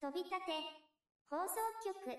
[0.00, 0.36] 飛び立て
[1.28, 2.16] 放送局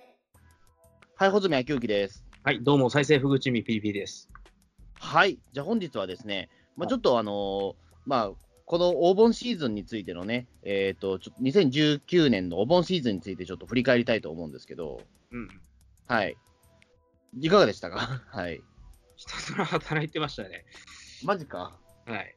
[1.15, 2.25] はい、穂積昭之です。
[2.43, 4.29] はい、どうも、再生ふぐちみピリピリです。
[4.99, 8.31] はい、じゃあ本日はですね、まあ、はいちょっとあのーまあ、
[8.65, 14.99] このお盆シーズンについてのね、えっ、と、ちょ2019年のお盆シーズンについてちょっと振り返りたいと思うんですけど、
[15.31, 15.47] うん。
[16.05, 16.35] はい。
[17.39, 18.23] いかがでしたか？
[18.27, 18.61] はい。
[19.15, 20.65] ひたすら働いてましたね。
[21.23, 21.79] マジか？
[22.05, 22.35] はい。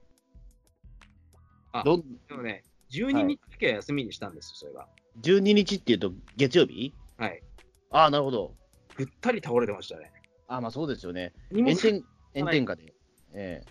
[1.72, 2.02] あどん？
[2.28, 2.62] でもね、
[2.92, 4.86] 12日だけは休みにしたんですよ、それが。
[5.20, 6.94] ?12 日っていうと月曜日？
[7.18, 7.42] はい。
[7.90, 8.54] ああ、なるほど。
[8.96, 10.10] ぐったり倒れてましたね。
[10.48, 11.32] ああ、まあそうですよね。
[11.52, 12.04] 炎天
[12.34, 12.94] 炎天下で。
[13.34, 13.62] え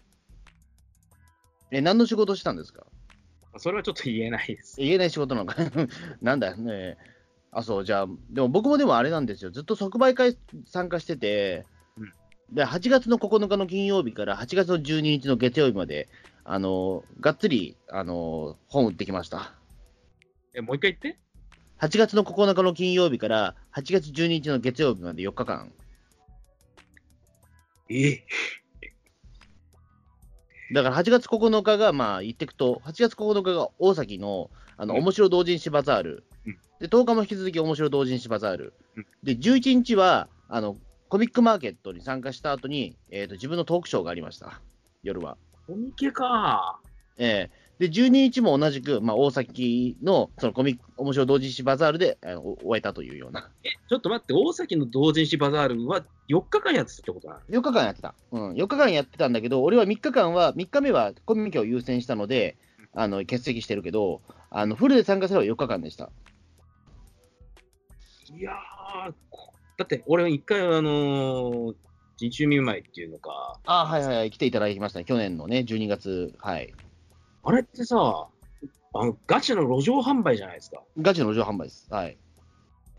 [1.71, 2.85] ええ、何の仕事したんですか？
[3.57, 4.75] それはちょっと言えないです。
[4.79, 5.55] 言えない仕事なのか
[6.21, 6.97] なんだよね。
[7.51, 9.51] あ、そう、じゃあ、でも僕もでもあれなんですよ。
[9.51, 11.65] ずっと即売会参加してて、
[11.97, 12.13] うん
[12.53, 16.09] で、8月の9日の金曜日から8月の12日の月曜日まで、
[16.43, 19.53] あの、がっつり、あの、本売ってきました。
[20.53, 21.19] え、もう一回言って。
[21.81, 25.71] 8月の9日の金曜日から8月12日の月曜日まで4日間。
[27.89, 28.09] え？
[28.09, 28.23] え
[30.73, 36.23] だから8月9日が、まあ、言ってくと、8月9日が大崎の、あの、うん面白同人誌バザール。
[36.45, 38.73] うんで、10日も引き続き面白同人誌バザール。
[38.95, 40.77] うんで、11日は、あの、
[41.09, 44.61] コミックマーケットに参加した後に、えっ、と、自分のトークショーがありました。
[45.01, 45.35] 夜は。
[45.65, 46.79] コミケか。
[47.17, 53.49] ええで、12日も同じく、まあ、大崎の、そのコミック、面白同人誌バザールで、あの終えたというような。
[53.63, 58.13] え、ちょっと待って、大崎の同人誌バザールは4日間やってたってことなの？4日間やってた。
[58.31, 62.55] うん、4日間やってたんだけど、俺は3日間は、3日目はコミケを優先したので、
[62.93, 64.21] あの欠席してるけど、
[64.51, 66.11] あのフルで参加すれば4日間でした。
[68.37, 71.75] いやー、こだって俺一回、あのー、
[72.17, 76.71] 人中見舞いっていうのか、あはいはいはい、来ていただきましたね、去年のね、12月、はい。
[77.43, 78.27] あれってさ、
[78.93, 80.81] あのガチの路上販売じゃないですか。
[80.99, 81.87] ガチの路上販売です。
[81.89, 82.17] はい。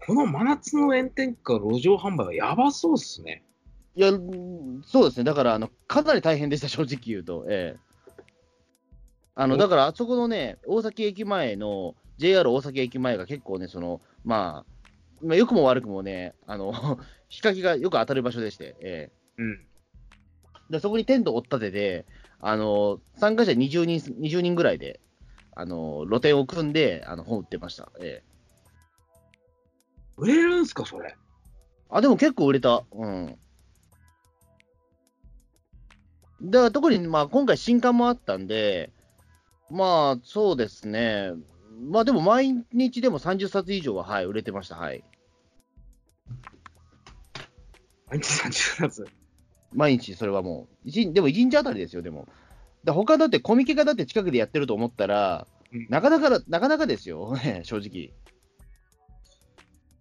[0.06, 3.44] この真夏の炎天下路上販売はやばそうっすね。
[3.94, 7.46] いや、うんそうですね、だから、あのかなり大変でした、正直言うと。
[7.48, 7.92] ええ
[9.34, 16.72] あのおだから、あそこのね、大崎駅前の、JR 大崎駅前が結構ね、その、まあ、まあ、良くも悪くもね、あの、
[17.28, 19.66] 日陰がよく当たる場所でして、ええうん。
[20.70, 22.06] でそこにテントを追っ立てて、
[22.44, 25.00] あの参加者20人 ,20 人ぐらいで、
[25.54, 28.32] あの露店を組んであの本売ってました、ええ
[30.18, 31.16] 売れるんすか、それ？
[31.88, 32.84] あ、でも結構売れた。
[32.92, 33.38] うん。
[36.42, 38.90] だから特に、まあ、今回新刊もあったんで、
[39.70, 41.32] まあ、そうですね。
[41.90, 44.76] まあでも毎日でも30冊以上は、はい、売れてました。
[44.76, 45.02] はい。
[48.08, 48.50] 毎日30
[48.88, 49.06] 冊？
[49.74, 50.90] 毎日、それはもう。
[50.90, 52.28] でも1日あたりですよ、でも。
[52.84, 57.34] だ他だってコミケがだって近くでやってると思ったら、うんなかなか、なかなかですよ、
[57.64, 58.12] 正直。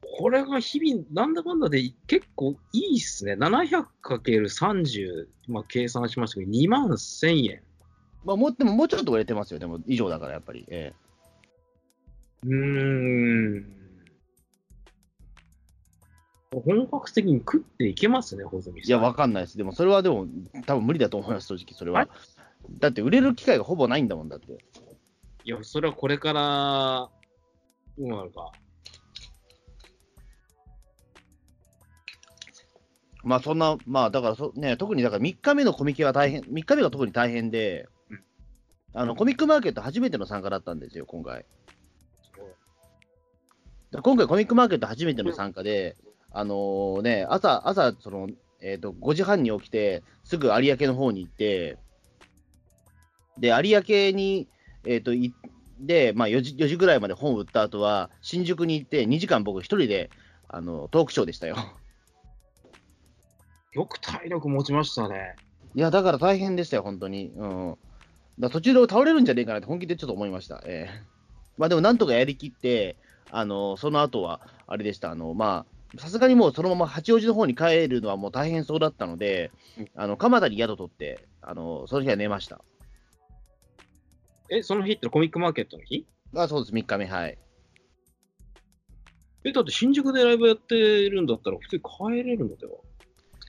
[0.02, 3.36] これが日々、なんだかんだで結構いいっすね。
[3.36, 7.62] 700×30、まあ、計算しましたけど、2万1000円。
[8.26, 10.66] まあ、もうでももうちょっと売れてますよ、でも以上だからやっぱり。
[10.70, 10.94] え
[12.44, 13.81] うーん。
[16.53, 18.79] 本格的に食っていけますね、穂積さん。
[18.79, 19.57] えいや、わかんないです。
[19.57, 20.28] でもそれはでも、
[20.66, 22.09] 多分無理だと思います、正直それは。
[22.79, 24.57] だって売れる機会がほぼないんだもんだって。
[25.45, 27.09] いや、それはこれから、
[27.97, 28.51] どうなるか。
[33.23, 38.23] まあそんな、まあだからそ、ね、特にだから3日目のコミケは大変、3日目が特に大変でうん、
[38.94, 41.45] あのコミックマーケット初めての参加だったんですよ、今回。
[43.91, 45.95] だ今回コミックマーケット初めての参加で、
[46.31, 48.30] あのーね、朝、朝、その、
[48.62, 51.78] えっ、と、5時半に起きて、すぐ有明の方に行って、
[53.40, 54.47] で、有明に、
[54.86, 55.34] えっ、と、い
[55.80, 60.09] で、まあ4時、4時ぐらいまで本を売った後は、新宿に行って、2時間僕一人で、
[60.47, 61.56] あの、トークショーでしたよ。
[63.74, 65.36] よく体力持ちましたね。
[65.75, 67.31] いや、だから大変でしたよ、本当に。
[67.36, 67.78] うん。
[68.40, 70.62] だ途中で倒れるんじゃねえかなって本気でちょっと思いました。
[70.66, 71.22] ええ
[71.58, 72.97] まあでもなんとかやりきって、
[73.30, 82.61] あの、その後は、あれでした、あの、まあ、さすがにもうそのまま八王子の方に帰るのはもう大変そうだったのでうん、あの、蒲田に宿取って、あの、その日は寝ました。
[84.49, 86.05] え、その日ってコミックマーケットの日？
[86.35, 87.38] あ、そうです、3日目、はい。
[89.46, 92.73] え、だって新宿でライブやってるんだったら普通に帰れるのでは？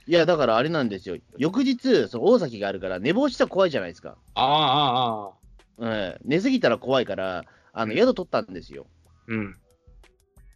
[0.07, 1.17] いや、だからあれなんですよ。
[1.39, 4.17] 翌日、その大崎があるから、寝坊したら怖いじゃないですか。
[4.35, 5.33] ああ、ああ、ああ。
[5.79, 6.19] うん。
[6.25, 8.87] 寝すぎたら怖いから、あの、うん宿取ったんですよ。
[9.29, 9.57] うん。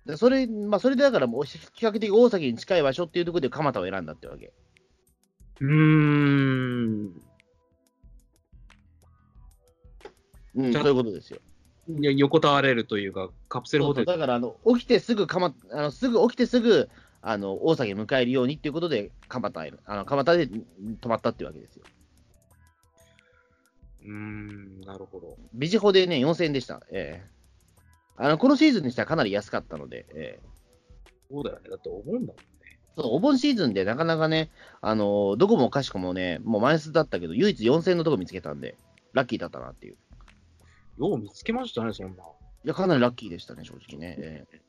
[0.07, 4.53] でそれ、まあ、それでだからもう比較的大崎に近い場所っていうところで蒲田を選んだってわけ。
[5.61, 7.23] うーん。
[10.55, 11.41] うん、そういうことですよ。
[11.89, 14.19] いや横たわれるというか、カプセルそうそうホテル。
[14.19, 16.89] だからあの、起きてすぐあのすぐ起きてすぐ、
[17.21, 20.49] あの大崎迎えるようにっていうことで、蒲田へあの蒲田で
[21.01, 21.85] 泊まったっていうわけですよ。
[24.05, 25.37] うーん、なるほど。
[25.53, 26.81] ビジホでね、4000円でした。
[26.93, 27.36] ええ
[28.17, 30.47] あのこのシーズンにしてはかなり安かったので、ええ
[31.31, 31.71] そうだよね。
[31.71, 32.35] だってお盆だもんね。
[32.97, 38.79] そうお盆シーズンでなかなかね、あのどこもかしこもね、もうマイナスだったけど、唯一4000円のとこ見つけたんで、
[39.13, 39.97] ラッキーだったなっていう。
[40.99, 42.23] よう見つけましたね、そんな。
[42.23, 44.17] いや、かなりラッキーでしたね、正直ね。
[44.19, 44.61] ええ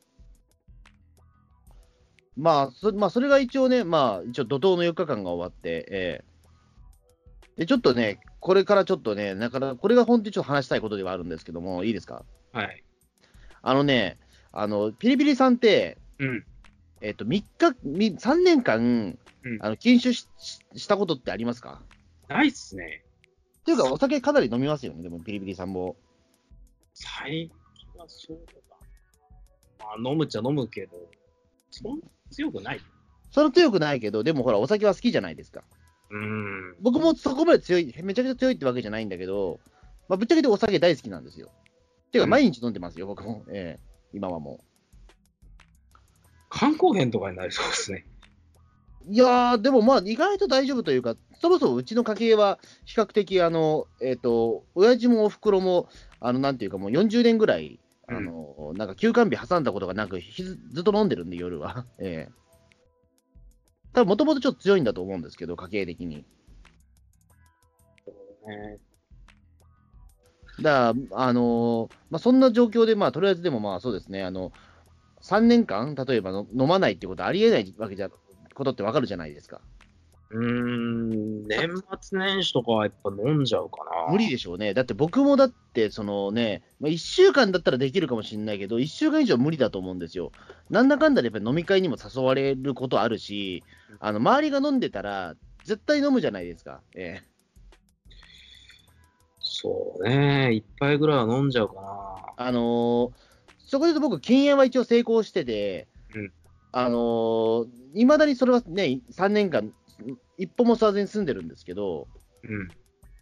[2.36, 12.24] まあそ、まあ、それが一応ね、まあ、一応怒涛の4日間が終わって、ええで、ちょっとね、これからちょっとね、なかなか、これが本当にちょっと話したいことではあるんですけども、いいですか？
[12.54, 12.84] はい。
[13.68, 14.18] あのね、
[14.54, 16.46] あの、ピリピリさんって、うん。
[17.02, 21.81] えっ、と、3日、み3年間、うんあの禁酒しししたことってありますか？
[22.30, 23.04] ないっすね。
[23.60, 25.98] っていうか、お酒かなり飲みますよね、でも、ピリピリさんも。
[26.94, 28.78] 最近はそうだ。
[29.80, 30.94] まあ、飲むっちゃ飲むけど、
[31.69, 32.80] そんな強くない。
[33.31, 35.66] それ強くないけど、でもほら、お酒は好きじゃないですか。
[36.10, 36.75] うーん。
[36.80, 39.60] 僕もそこまで強い、めちゃくちゃ強いってわけじゃないんだけど、
[40.08, 41.52] まあ、ぶっちゃけてお酒大好きなんですよ。
[42.12, 43.44] ていうか、うん毎日飲んでますよ、僕も。
[43.50, 44.63] ええ今はも
[46.50, 48.06] 肝硬変とかになりそうですね。
[49.07, 49.13] う。
[49.13, 55.89] いやー、でもまあ、意外と大丈夫というか、そもそもうちの家系は、比較的、あの、えっ、と、親父もお袋も、
[56.19, 61.86] あの、なんていうか、もう40年ぐらい、あの、なんか休館日挟んだことがなく、ひずずっと飲んでるんで、夜は。
[62.00, 62.31] ええ
[63.94, 66.18] 多分もともとちょっと強いんだと思うんですけど、家系的に。
[68.45, 68.80] ね
[70.62, 74.51] だから、あのーまあ、そんな状況で、まあ、とりあえずでもまあそうですね、あの
[75.21, 78.09] 3年間、例えばの飲まないってことはありえないわけじゃ
[78.54, 79.62] ことってわかるじゃないですか。
[80.30, 81.69] うーん、年
[82.01, 83.77] 末年始とかはやっぱ飲んじゃうか
[84.07, 84.12] な。
[84.12, 84.74] 無理でしょうね。
[84.74, 90.31] だって僕もだって、そのね、まあ、1週間だったらできるかもしれないけど、1週間以上無理だと思うんですよ。
[90.69, 93.63] なんだかんだでやっぱり飲み会にも誘われることあるし、
[94.00, 96.81] あの周りが飲んでたら、絶対飲むじゃないですか。
[96.95, 97.37] ええ
[99.59, 101.81] そうね、一杯ぐらいは飲んじゃうかな。
[102.38, 103.12] あのー
[103.69, 106.31] そこで言うと僕、禁煙は一応成功してて、うん
[106.71, 107.65] あの
[107.95, 109.74] いまだにそれはね、3年間、
[110.38, 112.07] 一歩も吸わずに住んでるんですけど、
[112.44, 112.68] うん。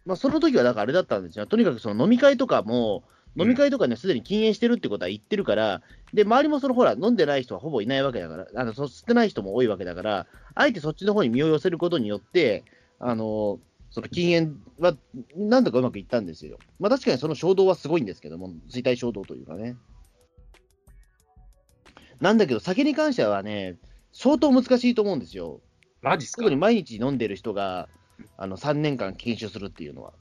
[0.04, 1.46] まあ、その時はだからあれだったんですよ。
[1.46, 3.02] とにかくその飲み会とかも、
[3.34, 5.80] 飲み会とかね、すでに禁煙してるってことは言ってるから、
[6.12, 12.64] で、周りもそのほら、飲んでない人はほぼいないわけだから、あの、そ吸ってない人も多いわけだから、あえてそっちの方に身を寄せることによって、
[12.98, 13.58] あの、
[13.96, 14.94] その禁煙は、
[15.34, 16.58] なんとかうまくいったんですよ。
[16.78, 19.78] まあ確かにその衝動はすごいんですけども、衰退衝動というかね。
[22.20, 23.78] なんだけど、酒に関してはね、
[24.12, 25.62] 相当難しいと思うんですよ。
[26.02, 26.42] マジっすか？
[26.42, 27.88] 特に毎日飲んでる人が、
[28.36, 30.12] あの、3年間禁酒するっていうのは。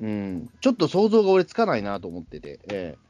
[0.00, 0.08] うん。
[0.08, 3.08] うん、ちょっと想像が俺つかないなと思ってて、ええ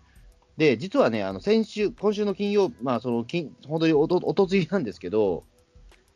[0.58, 5.44] で、実はね、あの先週、今週の金曜、まあ、その金本当におとおとついなんですけど、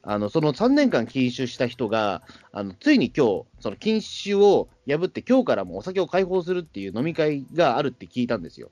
[0.04, 2.22] あのその3年間禁酒した人が、
[2.52, 8.70] あのついに今日その禁酒を破って、今日からもお酒を開放するっていう飲み会があるって聞いたんですよ。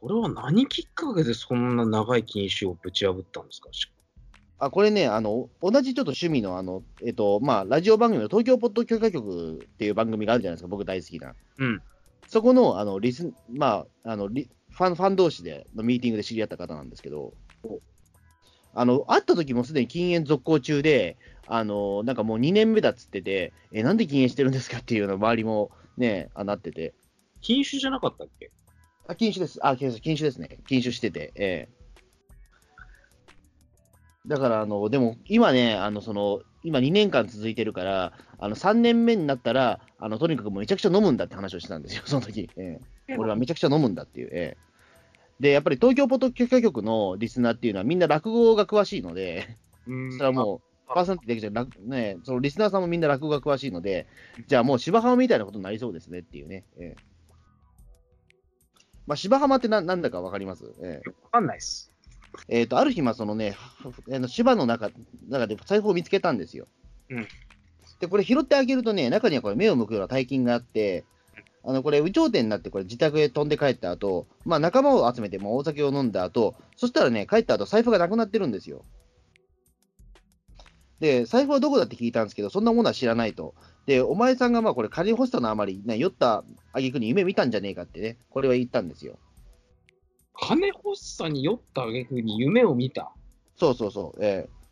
[0.00, 3.68] それは何きっかけでそんな長い禁酒をぶち破ったんですか？
[4.58, 11.34] あこれね、あの同じちょっと趣味のあの、えっとまあ、ラジオ番組の東京ポッド許可局っていう番組があるじゃないですか、僕大好きな。
[11.58, 11.82] うん。
[12.28, 17.34] そこのあのリス、まあ、あのリファンファン同士でのミーティングで知り合った方なんですけど、
[18.74, 26.94] あの会った時もすでに禁煙続行中で、あのなんかもう2年目だっつってて、え、なんで禁煙してるんですかっていうの周りもね、あなってて、
[27.40, 28.50] 禁酒じゃなかったっけ？
[29.08, 31.82] あ禁酒です、あ禁酒禁酒ですね、禁酒してて、ええ。
[34.26, 43.16] だからあの、でも今ね、あのその今2年間続いてるから、あの3年目になったら、あのとにかくもうめちゃくちゃ飲むんだって話をしてたんですよ、その時、ええ。
[43.16, 44.30] 俺はめちゃくちゃ飲むんだっていう。
[44.32, 44.71] ええ
[45.42, 49.58] で、やっぱり東京ポッド許可局のリスナーっていうのはみんな落語が詳しいので、
[49.88, 50.12] うん。
[50.12, 54.06] それはもう、あパーソナリティだけじゃなくね、そのリスナーさんもみんな落語が詳しいので、
[54.46, 56.64] じゃあもう芝浜みたいなことになりそうですねっていうね。
[56.78, 57.02] ええ。
[59.08, 60.64] まあ、芝浜ってななんだかわかります？
[60.80, 61.10] ええ。
[61.24, 61.90] わかんないっす。
[62.48, 63.56] えー、とある日、まあそのね、
[64.12, 64.90] あの芝の中
[65.28, 66.68] 中で財布を見つけたんですよ。
[67.10, 67.26] うん。
[67.98, 71.04] で、これ拾ってあげるとね、中にはこれ目を向くような大金があって、
[71.64, 78.84] あのこれ、有頂天になって、これ自宅へ飛んで帰った後、まあ仲間を集めて、もう大酒を飲んだ後、そしたらね、帰った後、財布がなくなってるんですよ。
[80.98, 83.54] で、財布はどこだって聞いたんですけど、そんなものは知らないと。
[83.86, 89.18] で、お前さんがまあこれ、金欲しさのあまり、ね、酔った挙句に夢見たんじゃねえかってね、これは言ったんですよ。
[90.34, 93.12] 金欲しさに酔った挙句に夢を見た？
[93.56, 94.24] そうそうそう。
[94.24, 94.62] ええ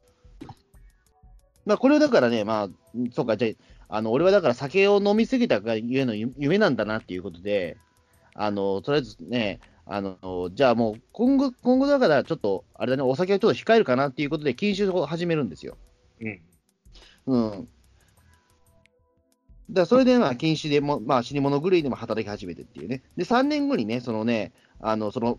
[1.66, 2.68] まあ、これをだからね、まあ、
[3.12, 7.76] そうか、じゃあの俺はだから酒を飲みすぎたがゆえのゆ夢なんだなっていうことで、
[8.34, 15.76] あのとりあえずね、あのじゃあもう今後、今後だからちょっと、あれだね、お酒をちょっと控えるかなっていうことで、禁酒を始めるんですよ。
[16.20, 16.40] うん。
[17.26, 17.68] うん。
[19.72, 23.02] だそれで、まあ、禁酒でも、まあ、死に物狂いでも働き始めてっていうね。
[23.16, 25.38] で、3年後にね、そのね、あの、その、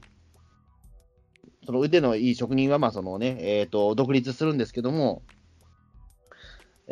[1.65, 5.21] その腕のいい職人は、まあ、そのね、えっ、と、独立するんですけども、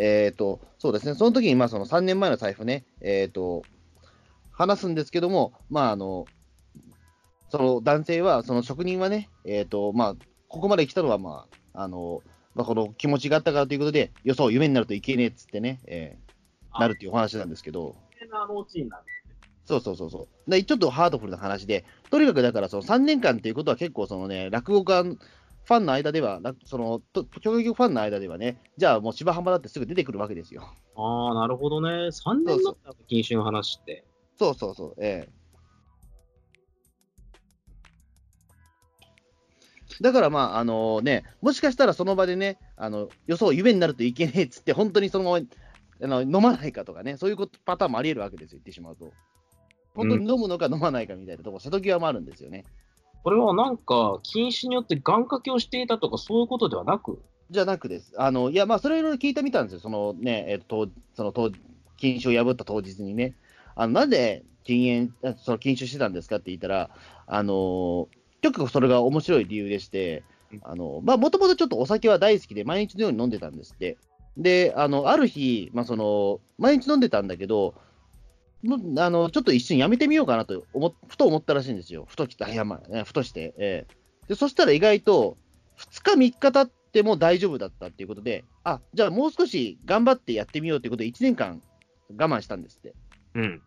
[0.01, 3.63] えっ、と、そうですね、その時に、まあ、その3年前の財布ね、えっ、と、
[4.51, 6.25] 話すんですけども、まあ、あの、
[7.49, 10.15] その男性は、その職人はね、えっ、と、まあ、
[10.47, 12.21] ここまで来たのは、まあ、あの、
[12.55, 16.29] まあ、この気持ちがあったからということで、よそう、夢になるといけねえっつってね、えー
[16.77, 17.95] なるっていうお話なんですけど。
[19.65, 20.51] そうそうそうそう。
[20.51, 25.03] でちょっとハードフルな話で、とにかくだからその3年間っていうことは結構そのね、落語家
[25.69, 30.63] ファンの間では、らその、と教育ファンの間ではね、じゃあもう芝浜だってすぐ出てくるわけですよ。
[30.95, 32.07] ああ、なるほどね。
[32.07, 34.03] 3年だった禁酒の話って。
[34.39, 35.39] そうそうそう、ええ。
[40.01, 45.45] だからまあ、あのね、もしかしたらその場でね、あの予想夢になるといけねえっつって、本当にそのまま
[46.01, 49.13] あの飲まないかとかね、そういうことパターンもあり得るわけですよ、言ってしまうと。
[49.93, 52.65] 本当に飲むのか飲まないかみたいなところ、瀬戸際もあるんですよね。
[53.23, 57.21] これはなんか、禁酒によって願掛けをしていたとか、そういうことではなく、
[57.51, 58.13] じゃなくです。
[58.17, 61.51] あのいや、まあ、それいろいろ聞いてみたんですよ、そのね、えっと、その当
[61.97, 63.35] 禁酒を破った当日にね。
[63.75, 66.89] あのなんで禁煙、あその禁酒してたんですかって言ったら、
[67.25, 68.07] あの
[68.41, 73.97] 結構それが面白い理由でしてうん、あのまあ、もともとちょっとお酒は大好きで、毎日のように飲んでたんですって。
[74.37, 77.73] で、あのある日、まあ、その、毎日飲んでたんだけど、の
[78.97, 83.95] あのちょっと一瞬やめてみようかなと思ふと思ったらしいんですよ、ふときた、いやまあね、ふとして、ええ
[84.27, 84.35] で。
[84.35, 85.37] そしたら意外と、
[85.77, 91.61] 2日、3日経っても大丈夫だったっていうことで、あじゃあもう少し頑張ってやってみようということで、1年間
[92.17, 92.93] 我慢したんですって。
[93.35, 93.61] うん。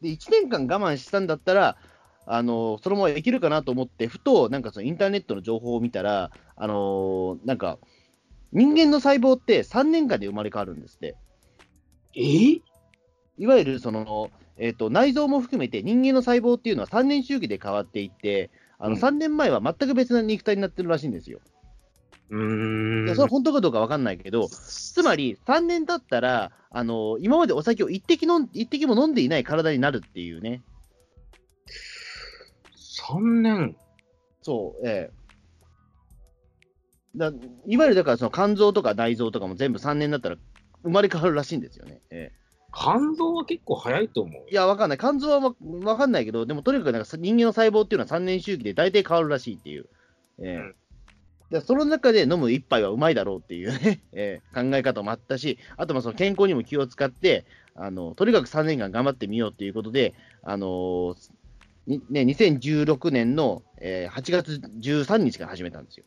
[0.00, 1.76] で、1年間我慢したんだったら、
[2.24, 7.78] あのそのままいけるかなと思って、ふとなんかそのインターネットの情報を見たら、あのなんか、
[8.52, 11.16] 人間の細胞って3年間で生まれ変わるんですって。
[12.14, 12.20] え？
[12.20, 12.62] ー
[13.38, 21.40] いわゆるその、えーと内臓も含めて人間の細胞っていうのは3年周期で変わっていって、あのうん3年前は全く別な肉体になってるらしいんですよ。
[22.30, 23.06] うーん。
[23.06, 30.62] でそれは本当かどうか分かんないけど、つまり3年経ったら、あの今までお酒を一滴一滴も飲んでいない体になるっていうね。
[33.06, 33.76] 3年。
[34.42, 35.22] そう、ええ
[37.14, 37.30] だ
[37.66, 40.36] いわゆるだからその肝臓とか内臓とかも全部3年だったら
[40.82, 42.00] 生まれ変わるらしいんですよね。
[42.10, 42.41] ええ
[42.74, 44.42] 肝臓は結構早いと思う。
[44.50, 44.98] いや、わかんない。
[44.98, 49.86] 肝臓はわわかんないけど、でもとにかくなんか人間の細胞っていうのは3年周期で大体変わるらしいっていう。
[50.38, 50.74] ええうん
[51.52, 61.30] でその中で飲む一杯はうまいだろうっていうね、 ええ考え方もあったし、あとまあその健康にも気を使って、あのとにかく3年間頑張ってみようっていうことで、あのー
[61.86, 66.06] にね、2016年の、えー8月13日から始めたんですよ。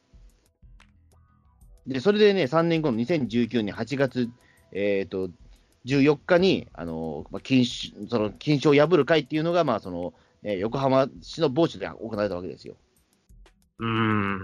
[1.85, 4.29] で、それでね、3年後の2019年8月、
[4.71, 5.29] えー、と
[5.85, 10.13] 14日に、あのまあ、禁酒その禁酒を破る会っていうのが、まあその
[10.43, 12.75] えー横浜市の某所で行われたわけですよ。
[13.79, 14.41] うーん。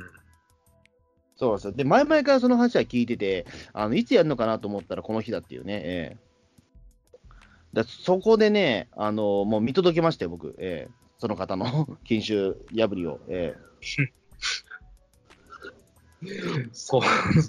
[1.36, 1.74] そうですよ。
[1.74, 5.82] で、前々からその話は聞いてて、あのいつやるのかなと思ったら、この日だっていうね。
[5.84, 6.32] ええ
[7.74, 13.20] だそこでね、あのもう見届けましたよ、僕、ええその方の 禁酒破りを。
[13.28, 13.56] え
[16.72, 17.02] そ、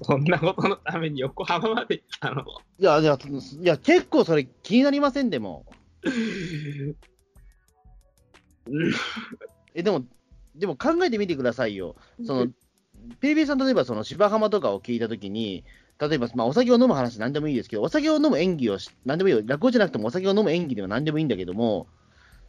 [0.04, 2.42] そんなことのために横浜まで行ったの？
[2.78, 5.30] えいやいや、いや結構それ気になりません？
[5.30, 5.66] でも。
[9.74, 10.04] えでも、
[10.54, 11.96] でも考えてみてくださいよ。
[12.24, 12.46] その、
[13.20, 15.64] ペイペイさん、例えばその芝浜とかを聞いたときに、
[15.98, 19.42] 例えば、まあ、お酒を飲む話なんでもいいですけど、お酒を飲む演技をし、なんでもいいよ。
[19.44, 21.86] 落語じゃなくてもお酒を飲む演技ではなんでもいいんだけども、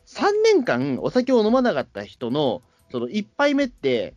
[0.07, 2.61] 3年間お酒を飲まなかった人の、
[2.91, 4.15] その1杯目って、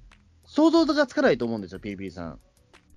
[0.56, 2.40] 想像がつかないと思うんですよ、ペイペイさん。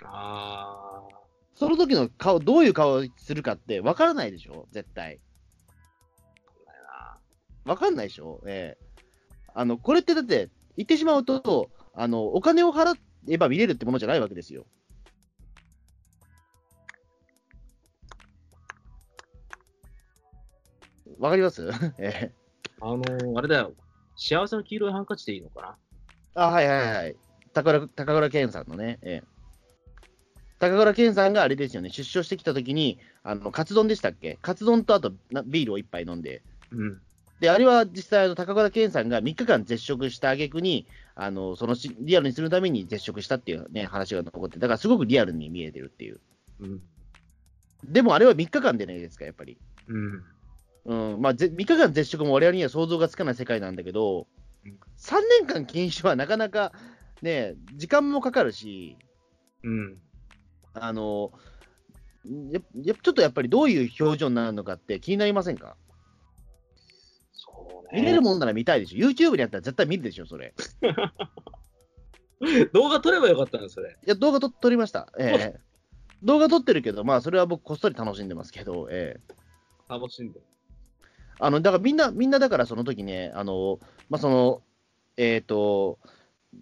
[0.06, 1.20] ああ。
[1.56, 5.20] その時の顔、どういう顔をするかって分からないでしょ、絶対。
[7.66, 8.90] 分かんないでしょ、ええ
[9.54, 12.98] あのこれってだって、言ってしまうとあの、お金を払
[13.28, 14.66] えば見れるってものじゃないわけですよ。
[21.20, 21.68] わかります？
[22.00, 22.36] ええ
[22.80, 23.74] あのー、あれだよ。
[24.16, 25.78] 幸せの黄色いハンカチでいいのか
[26.36, 26.46] な？
[26.46, 27.16] あ、はいはいはい。
[27.54, 29.40] 高倉高倉健さんのね、ええ
[30.60, 34.38] 高倉健さんがあれですよね、出所してきたときに、あの、カツ丼でしたっけ？
[34.42, 37.02] カツ丼とあとなビールを一杯飲んで、うん。
[37.40, 46.20] で、あれは実際、高倉健さんが3日間絶食した挙句に、あのそのしリアルにするために絶食したっていうね、話が残って、だからすごくリアルに見えてるっていう。
[46.60, 46.82] うん。
[47.86, 49.58] でもあれは3日間でないですか、やっぱり。
[49.88, 51.14] うん。
[51.14, 54.28] うん、まあ、ぜ3日間絶食も我々には想像がつかない世界なんだけど
[54.66, 56.74] うん、3年間禁酒はなかなか
[57.22, 58.98] ね、時間もかかるし、
[59.64, 59.98] うん。
[60.74, 61.32] あの、
[62.52, 65.76] ややちょっとやっぱりどういう表情になるのかって気になりませんか？
[67.34, 68.02] そうね。
[68.02, 69.08] 見れるもんなら見たいでしょ。
[69.08, 70.54] YouTube にあったら絶対見るでしょ、それ。
[72.74, 73.98] 動画撮ればよかったの、それ。
[74.06, 75.12] いや、動画と撮りました。
[75.18, 75.60] ええ
[76.22, 79.34] 動画撮ってるけど、まあ、それは僕こっそり楽しんでますけど、ええ
[79.88, 80.42] 楽しんで。
[81.40, 84.62] あの、だからみんな、みんなだからその時ね、あの、まあ、その、
[85.16, 85.98] えっ、と、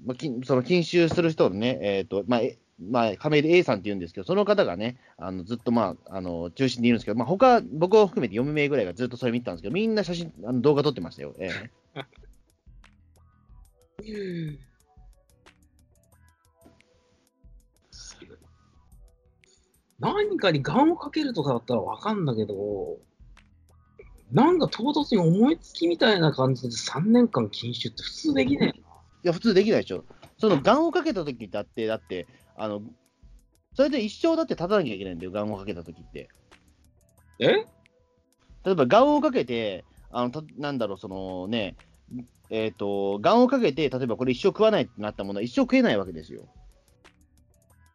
[0.06, 2.42] まあ、その禁酒する人のね、えっ、と、まあ、
[2.80, 11.34] まあ、亀井 A さんって言うんですけど、その方がね、あのずっとまあ、あの、中心にいるんですけど、まあ、他、僕を含めて4名ぐらいがずっとそれ見てたんですけど、みんな写真、あの動画撮ってましたよ。
[11.40, 11.50] え
[14.04, 14.60] え
[20.00, 23.00] 何かに願をかけるとかだったらわかんだけど、
[24.32, 28.87] なんか唐突に思いつきみたいな感じで3年間禁酒って普通できねえな。
[28.87, 28.87] い
[29.28, 30.06] や、普通できないでしょ。
[30.38, 32.82] その、ガンをかけた時だって、だって、あの、
[33.74, 36.30] それで一生だって立たなきゃいけないんだよ、ガンをかけた時って。
[37.40, 37.48] え？
[37.48, 41.76] 例えば、ガンをかけて、あのたなんだろう、そのね、
[42.50, 46.48] えっ、と、ガンをかけて、例えばこれ一生食わないってなったものは一生食えないわけですよ。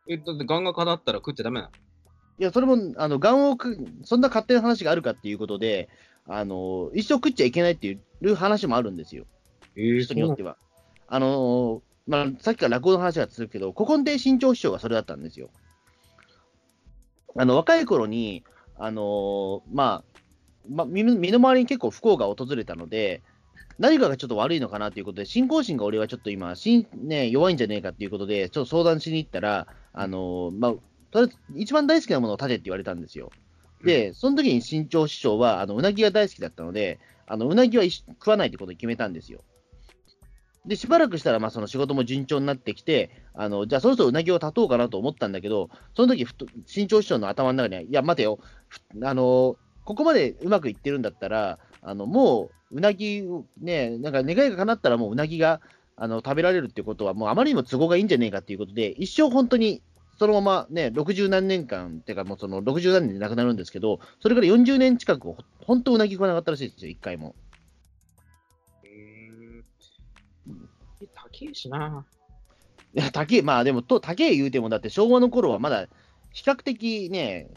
[0.09, 1.73] え、だってガンがかなったら食っちゃダメなの？
[2.39, 5.89] いや、それも、あの、ガンをく、そんな勝手な話があるかっていうことで、
[6.27, 9.27] あの、一生食っちゃいけないっていう話もあるんですよ。
[9.77, 10.57] え人によっては。
[11.12, 15.50] あの、まあ、さっきから落語の話が続くけど、古今亭新潮師匠がそれだったんですよ。
[17.37, 18.45] あの、若い頃に、
[18.78, 20.19] あの、まあ、
[20.71, 23.23] まあ、身の回りに結構不幸が訪れたので、
[23.78, 33.31] 何かがちょっと悪いのかなということで、信仰心が俺はちょっと今、しんね、弱いんじゃねえかっていうことで、ちょっと相談しに行ったら、あの、まあ、とりあえず一番大好きなものを立てって言われたんですよ。
[33.85, 39.45] で、その時に新潮師匠は、あの、うなぎが大好きだったので、あの、うなぎは一食わないってことを決めたんですよ。
[40.66, 48.38] で、しばらくしたら、まあ、その仕事も順調になってきて、あの、じゃあそろそろうなぎを立とうかなと思ったんだけど、その時ふと、新潮師匠の頭の中には、いや、待てよ、
[49.03, 53.25] あの、ここまでうまくいってるんだったら、あの、もう、うなぎ、
[53.61, 55.61] ね、なんか願いが叶ったらもううなぎが、
[55.96, 59.83] あの、食べられるってことは、もうあまりにも都合がいいんじゃねえかっていうことで、一生本当に、
[60.18, 67.35] そのままね、60何年間、っていうかもうその60何年で亡くなるんですけど、それから40年近く、ほ本当うなぎ食わなかったらしいですよ、一回も。
[71.50, 72.07] えしな。
[72.94, 75.87] いや、高え、まあでも、と高え言うても、だって昭和の頃はまだ、
[76.33, 77.48] 比較的ね、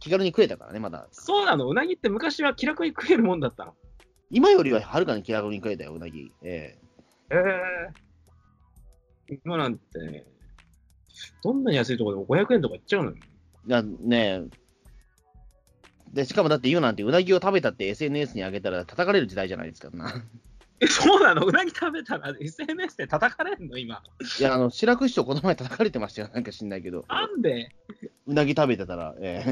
[0.00, 1.08] 気軽に食えたからね、まだ。
[1.12, 3.74] そうなの、うなぎって昔は気楽に食えるもんだったの？
[4.30, 6.32] 今よりははるかに気軽に食えたよ、うなぎ。
[6.42, 6.78] え
[7.30, 8.02] ええ
[9.44, 10.26] 今なんてね、
[11.42, 13.82] どんなに安いところでも500円とかいっちゃうのよ。
[14.00, 14.42] ね
[16.12, 20.12] で、しかもだって今なんてうなぎを食べたって SNS に上げたら叩かれる時代じゃないですかな。
[20.82, 21.46] え、そうなの？
[21.46, 23.78] うなぎ食べたら SNS で叩かれんの？
[23.78, 24.02] 今。
[24.40, 27.04] いや、あの、白く師匠この前叩かれてましたよ、なんか知んないけど。
[27.08, 27.70] なんで？
[28.26, 29.44] うなぎ食べてたら、え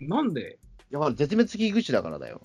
[0.00, 0.58] えなんで？
[0.90, 2.40] いや、絶滅危惧種だからだよ。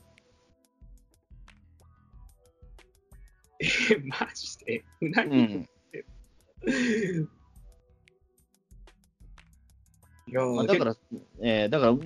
[3.62, 3.66] え、
[4.04, 4.84] マジで？
[5.02, 5.70] うなぎ、うん。
[10.26, 10.96] いやまあ、だから、
[11.42, 12.00] えーだから、う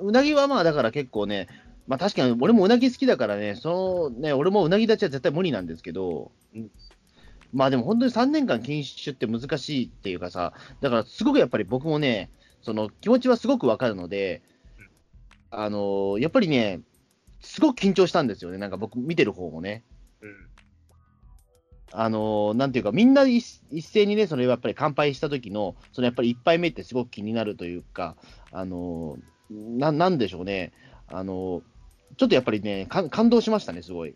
[0.00, 1.48] うなぎはまあ、だから結構ね、
[1.86, 6.70] まあ確かに俺もうなぎ好きだからね、そのね、俺もうなぎ立ちは絶対無理なんですけど、うん。
[7.52, 12.30] まあでも本当に3年間禁酒って難しいっていうかさ、だからすごくやっぱり僕もね、
[12.62, 14.42] その気持ちはすごくわかるので、
[15.50, 16.80] あのーやっぱりね、
[17.40, 19.84] すごく緊張したんですよね、なんか僕見てる方もね。
[20.20, 20.48] うん。
[21.92, 28.16] あのーなんていうか、みんな一一斉にね、それやっぱり乾杯した時の、そのやっぱり一杯目ってすごく気になるというか、
[28.50, 30.72] あのーななんでしょうね、
[31.06, 31.62] あのー
[32.16, 34.14] ちょっとやっぱりね、か感動しましたね、すごい。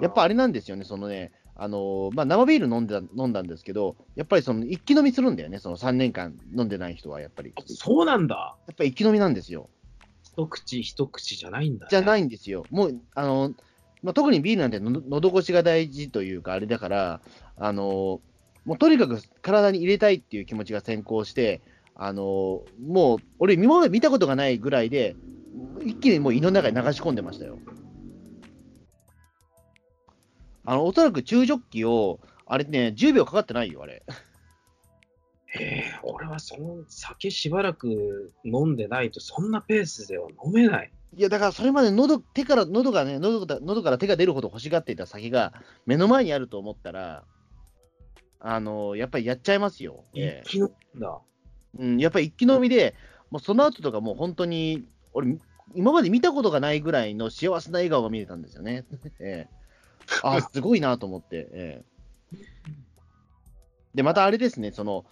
[0.00, 7.52] やっぱあれなんですよね、そのね、あのーまあ、生ビール飲んだ飲んだんですけど、やっぱりその一気飲みするんだよね、その3年間飲んでない人はやっぱり。
[7.56, 8.56] あそうなんだ。
[8.66, 9.70] やっぱり一気飲みなんですよ。
[10.22, 11.88] 一口一口じゃないんだ、ね。
[11.90, 12.64] じゃないんですよ。
[12.70, 13.54] もう、あの、
[14.02, 17.20] まあ、特にビールなんての喉越しが大事というか、あれだから、
[17.56, 18.20] あの、
[18.66, 21.62] もうとにかく体に入れたいっていう気持ちが先行して、
[21.98, 25.16] あの、もう、俺、今まで見たことがないぐらいで、
[25.82, 27.58] 一気にもう胃の中に流し込んでましたよ。
[30.66, 34.02] あの、おそらく中ジョッキを、あれね、10秒かかってないよ、あれ。
[35.58, 40.92] えー、俺はその酒しばらく飲んでないと、そんなペースでは飲めない。
[41.16, 45.54] いや、だからそれまで喉、手から、喉がね、喉が喉から手が出るほど欲しがっていた酒が
[45.86, 47.24] 目の前にあると思ったら、
[48.38, 50.04] あの、やっぱりやっちゃいますよ。
[50.14, 51.20] ええ一気飲みだ。
[51.78, 52.94] うん、やっぱり一気飲みで、
[53.30, 55.38] もうその後とかもう本当に、俺、
[55.74, 58.84] 今まで見たことがないぐらいの幸せな笑顔が見れたんですよね。
[59.20, 59.56] ええ
[60.22, 61.48] あすごいなと思って。
[61.52, 61.96] ええ
[63.94, 65.06] で、またあれですね、その、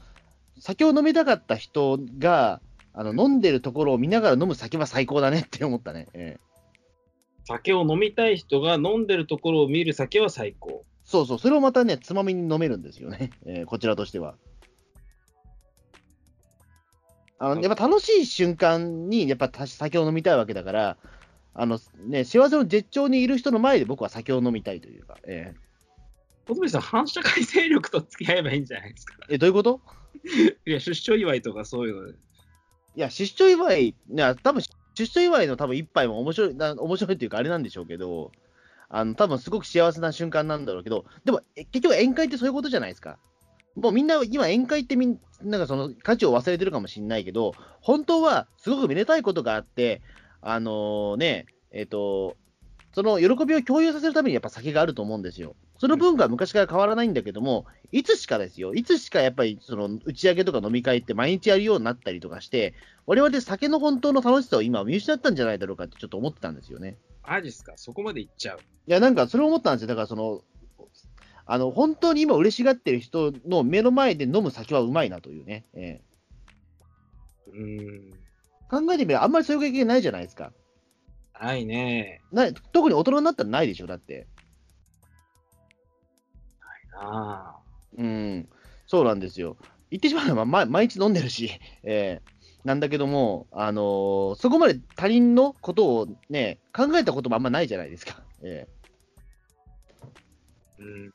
[0.58, 2.60] 酒を飲みたかった人が、
[2.92, 6.06] あの飲んでるところを見ながら飲む酒は最高だね って思ったね。
[6.14, 6.54] ええ
[7.46, 10.86] 酒を飲みたい人が飲んでるところを見る酒は最高。
[11.04, 14.36] そうそう、それをまたね、つまみに飲めるんですよね、えーこちらとしては。
[17.44, 20.96] あのやっぱ楽しい瞬間に、やっぱた酒を飲みたいわけだから、
[21.52, 25.54] あのね、幸せの絶頂にいる人の前で僕は酒を飲みたいというか、え
[26.48, 29.14] 小鳥さん、反社会勢力と付き合えばいいんじゃないですか。
[29.28, 29.80] ーえどういうこと？
[30.66, 32.12] いや、出所祝いとかそういうので。
[32.96, 34.62] いや、出所祝い、いや多分
[34.94, 38.32] 出所祝いの多分一杯も面白いな、面白いっていうか、あれなんでしょうけど、
[38.88, 43.18] あの多分すごく幸せな瞬間なんだろうけど、でもえ結局、宴会ってそういうことじゃないですか。
[43.74, 50.02] もうみんな、今、宴会ってみんなんかその価値を忘れてるかもしれないけど、本当はすごくめでたいことがあって、
[50.40, 52.36] あのね、えっ、と、
[52.94, 55.56] その喜びを共有させるためにやっぱ酒があると思うんですよ。
[55.78, 62.74] その文化は昔から変わらないんだけども、いつしかですよ、いつしかやっぱりその打ち上げとか飲み会って毎日やるようになったりとかして、
[63.06, 66.96] 我々酒の本当の楽しさを今見失ったんじゃないだろうかってちょっと思ってたんですよね。
[67.26, 67.72] マジっすか？
[67.76, 68.58] そこまで行っちゃう。
[68.58, 69.88] いや、なんかそれを思ったんですよ。
[69.88, 70.42] だからその、
[71.46, 75.66] あの、本当に今嬉しがってる人の目の前で飲む酒はうまいなというね。
[75.74, 76.00] え
[77.48, 78.14] うーん。
[78.14, 78.24] え
[78.70, 80.52] 考えてみればあんまりそういう経験ないじゃないですか。
[81.40, 82.22] ないね。
[82.32, 84.26] な特に大人になったらないでしょ、だって。
[86.96, 87.64] ああ。
[87.96, 88.48] うん、
[88.86, 89.56] そうなんですよ。
[89.90, 91.50] 言ってしまえば、ま、毎日飲んでるし、
[91.84, 98.22] えーなんだけども、あのーそこまで他人のことをね、考えたこともあんまないじゃないですか。
[98.42, 98.66] え
[100.78, 101.12] うん。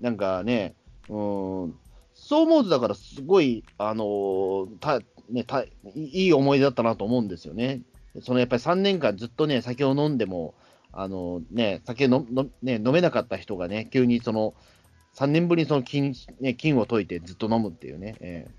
[0.00, 0.74] なんかね、
[1.08, 1.74] うん、
[2.14, 7.82] そう思うと、だからすごい、あのーたねたいい思い出だったなと思うんですよね。
[8.22, 10.54] そのやっぱり3年間ずっとね、酒を飲んでも、
[10.92, 14.54] あのね、酒のの、ね、飲めなかった人がね、急にその、
[15.14, 18.16] 3年ぶりにその金,、ね、金を解いてずっと飲むっていうね。
[18.20, 18.58] えー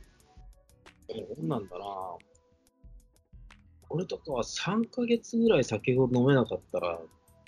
[1.12, 1.86] そうなんだな。
[3.90, 7.00] 俺とかは3ヶ月ぐらい酒を飲めなかったら、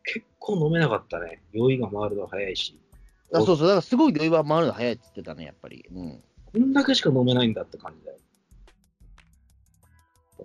[0.03, 1.43] 結構飲めなかったね。
[1.53, 2.79] 酔いが回るの早いし。
[3.33, 5.85] あそうそう、だからすごい酔いは回るの早いって言ってたね、やっぱり。
[5.93, 6.23] うん。
[6.53, 8.17] こんだけしか飲めないんだって感じだよ。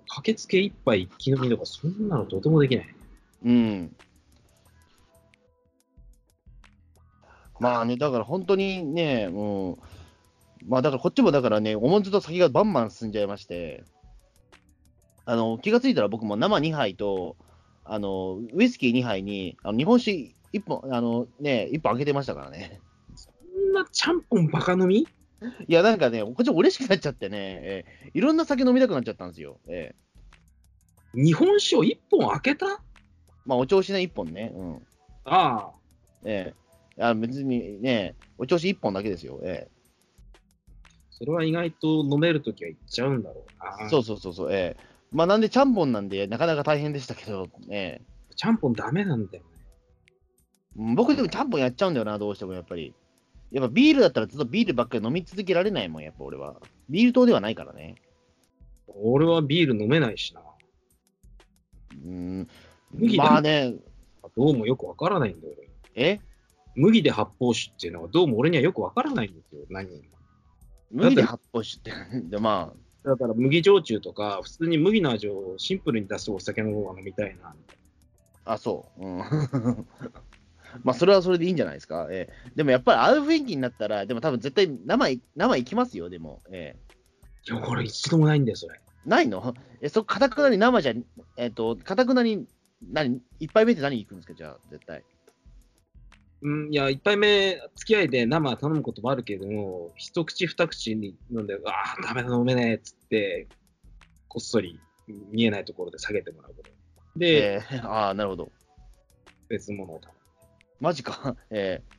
[0.09, 2.95] 駆けつけ一杯一気飲みとか、そんなのとてもできない。
[3.45, 3.95] うん。
[7.59, 9.77] まあね、だから本当にね、うん。
[10.67, 13.83] まあだからこっちもだからね、おもんずと先がバンバン進んじゃいまして、
[15.25, 17.35] あの、気がついたら僕も生2杯と、
[17.83, 22.81] あの、ウイスキー2杯に、あの日本酒1本、あのね、1本開けてましたからね。
[23.15, 24.99] そんなちゃんぽんバカ飲み？
[24.99, 25.07] い
[25.67, 29.59] や、なんかね、こっちも嬉しくなっちゃってね、えーいろんな酒飲みたくなっちゃったんですよ。
[29.67, 29.93] え
[31.13, 32.65] 日本酒を一本開けた？
[32.65, 32.69] ー
[33.45, 34.51] まあ、お調子ね、1本ね。
[34.55, 34.75] うん。
[35.25, 35.71] ああ。
[36.23, 36.53] え
[36.97, 39.39] えあ別にね、お調子1本だけですよ。
[39.43, 39.67] え
[41.11, 43.85] それは意外と飲めるときは行っちゃうんだろうな。
[43.85, 44.51] えそうそうそうそう。
[44.53, 48.01] ええまあ、なんで、ちゃんぽんなんで、なかなか大変でしたけど、え
[48.35, 49.49] ちゃんぽんダメなんだよね。
[50.77, 52.93] 僕でもちゃんぽんやっちゃうんだよな、どうしてもやっぱり。
[53.51, 56.55] やっぱビールだったらずっとビールばっかり飲み続けられないもん、やっぱ俺は。
[56.89, 57.95] ビール糖ではないからね。
[58.87, 60.41] 俺はビール飲めないしな。
[62.05, 62.47] うん。
[62.91, 63.73] 麦まあね、
[64.35, 65.69] どうもよくわからないんだよ、俺。
[65.95, 66.19] え？
[66.75, 69.89] 麦で発泡酒っていうのはどうも俺にはよくわからないんですよ、何
[70.91, 71.91] 麦で発泡酒って、
[72.29, 72.71] でま
[73.03, 77.55] あ、だから麦焼酎とか、普通に麦の味をシンプルに出すお酒の方が飲みたいな。
[78.45, 79.05] あ、そう。
[79.05, 79.23] うん。
[80.83, 82.07] まあ、それはそれでいいんじゃないですか。
[82.09, 86.41] ええでもやっぱりああいう雰囲気になったら、でも多分絶対生い、生いきますよ、でも。
[86.51, 86.87] ええ
[87.49, 88.79] いや、これ一度もないんだよ、それ。
[89.05, 89.53] ないの？
[89.81, 90.93] え、そ、かたくなに生じゃ、
[91.37, 92.45] えっ、と、かたくなに、
[92.91, 95.03] 何、一杯目って何行くんですか、じゃあ、絶対。
[96.41, 103.47] うん、いや、一杯目、付き合いで生頼むこともあるけれども、一口二口に飲んで、ああ、ダメだ、飲めねえっつって、
[104.27, 104.79] こっそり
[105.31, 106.69] 見えないところで下げてもらうこと。
[107.17, 108.51] で、え ーああ、なるほど。
[109.49, 110.16] 別物を頼む。
[110.79, 111.35] マジか。
[111.49, 111.97] ええ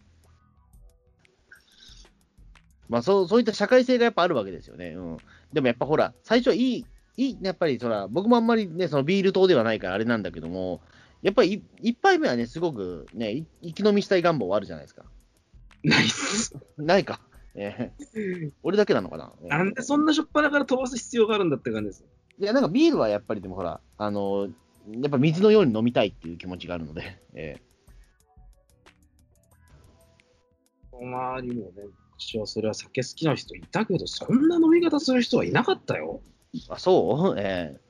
[2.88, 4.94] まあ、そう、そういった社会性がやっぱあるわけですよね。
[4.96, 5.16] うん。
[5.52, 6.86] でもやっぱほら、最初はいい、
[7.18, 10.80] いい、やっぱりそら、僕もあんまりね、そのビール糖ではないからあれなんだけども、
[11.20, 15.04] やっぱりい一杯目はね、すごくね、い生き飲みしたい願望はあるじゃないですか。
[15.84, 16.54] ナイス。
[16.78, 17.20] ないか。
[17.54, 19.32] ええ俺だけなのかな。
[19.42, 22.04] ええなんでそんなしょっぱなから飛ばす必要があるんだって感じです。
[22.38, 24.48] いや、なんかビールはやっぱりでもほら、あの、
[24.92, 27.60] やっぱ水のように飲みたいっていう気持ちがあるので、え
[31.00, 31.72] 周りもね、
[32.18, 36.22] 私はそれは酒好きな人いたけど、そんな飲み方する人はいなかったよ。
[36.68, 37.38] あ、そう？
[37.38, 37.80] ええ。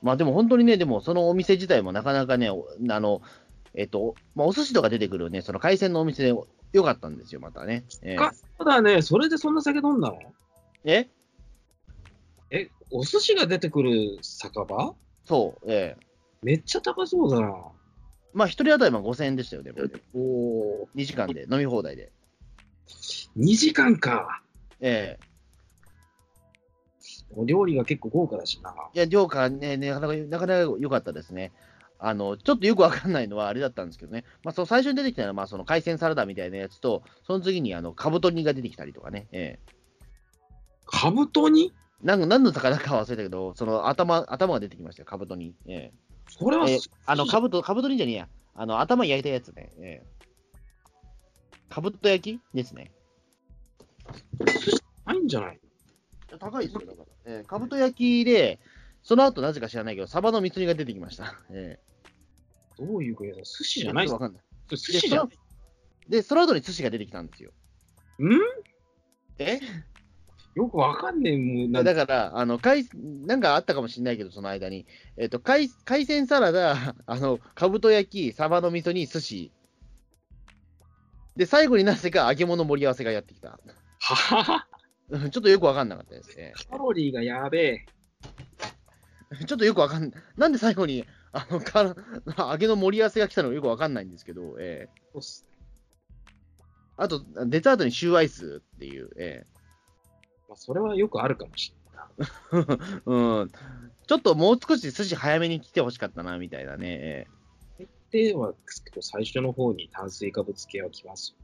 [0.00, 3.20] まあでも本当にね、でもそのお店自体もなかなかね、おあの、
[3.74, 7.84] えっと、まあ、お寿司とか出てくるね、その海鮮のお店でよかったんですよ、またね。
[8.02, 8.16] ええ。
[8.16, 8.32] か。
[8.58, 10.34] ただね、それでそんな酒飲んだの？
[10.84, 11.08] え？
[12.50, 14.94] え、お寿司が出てくる酒場？
[15.24, 16.02] そう、ええ。
[16.42, 17.52] めっちゃ高そうだな。
[18.32, 19.78] まあ一人当たりまあ5000円でしたよ、でも。
[20.14, 20.88] おお。
[20.94, 22.12] 2時間で飲み放題で。
[23.36, 24.42] 2時間か。
[24.80, 25.28] ええ
[27.30, 28.74] お料理が結構豪華だしな。
[28.94, 31.52] いや、量がね、ねなかなかなかなか良かったですね。
[31.98, 34.24] あの、ちょっとよくわかんないのはあれだったんですけどね。
[34.44, 39.26] まあ、その最初に出てきたのは、まあ、その海鮮サラダみたいなやつと、その次に、あの、カブト煮が出てきたりとかね。
[39.32, 39.78] ええ
[40.90, 45.54] カブトになんか何の魚かは忘れたけど、その頭、頭が出てきましたよ、カブト煮。
[45.66, 45.92] え
[46.28, 48.28] それは、えええあの、カブト、カブト煮じゃねえや。
[48.54, 49.72] あの、頭焼いたやつね。
[49.80, 50.06] ええ
[51.68, 52.92] カブト焼きですね。
[55.04, 55.60] ないんじゃない？
[56.38, 57.32] 高いですよ、だから。
[57.32, 58.58] ええカブト焼きで、
[59.02, 61.34] その後なぜか知らないけど、サバの蜜煮が出てきました。
[61.50, 61.78] え
[62.78, 64.42] どういう国だ寿司えじゃないわかんない。
[64.68, 65.38] 寿司じゃない
[66.08, 67.50] で、その後に寿司が出てきたんですよ。
[68.20, 68.32] ん？
[69.38, 69.60] え？
[70.58, 72.84] よくわかんねえ、もんだから、あの、海、
[73.26, 74.86] なんかあったかもしれないけど、その間に。
[75.16, 79.52] えっ、と、海、海鮮サラダ、 あの、かぶと焼き、サバの味噌に寿司。
[81.36, 83.60] で、最後になぜか揚げ物盛り合わせがやってきた。
[84.00, 84.66] はは
[85.30, 86.54] ちょっとよくわかんなかったですね。
[86.68, 87.86] カロリーがやべえ。
[89.46, 90.22] ちょっとよくわかんない。
[90.36, 91.94] なんで最後に、あの、か
[92.36, 95.46] 揚げの盛り合わせが来たのかよくわかんないんですけど、ええそうっす
[96.96, 99.46] あと、デザートにシューアイスっていう、え
[100.48, 103.50] まあ、それはよくあるかもしれない うん。
[104.06, 106.88] ちょっともう少し寿司早めに来てほしかったな、みたいなね。
[106.88, 107.38] ええ
[108.10, 108.54] では、
[109.00, 111.36] 最初の方に炭水化物系は来ますよ。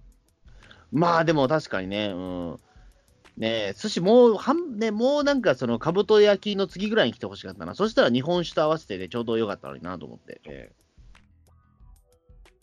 [0.90, 2.60] まあでも確かにね、うん。
[3.36, 7.74] ねえ、寿司もう、半ね、もうなんかその、かぶと焼きの次ぐらいに来てほしかったな。
[7.74, 10.40] そしたら日本酒と合わせてね、ちょうどよかったのになと思って。
[10.46, 10.84] ええ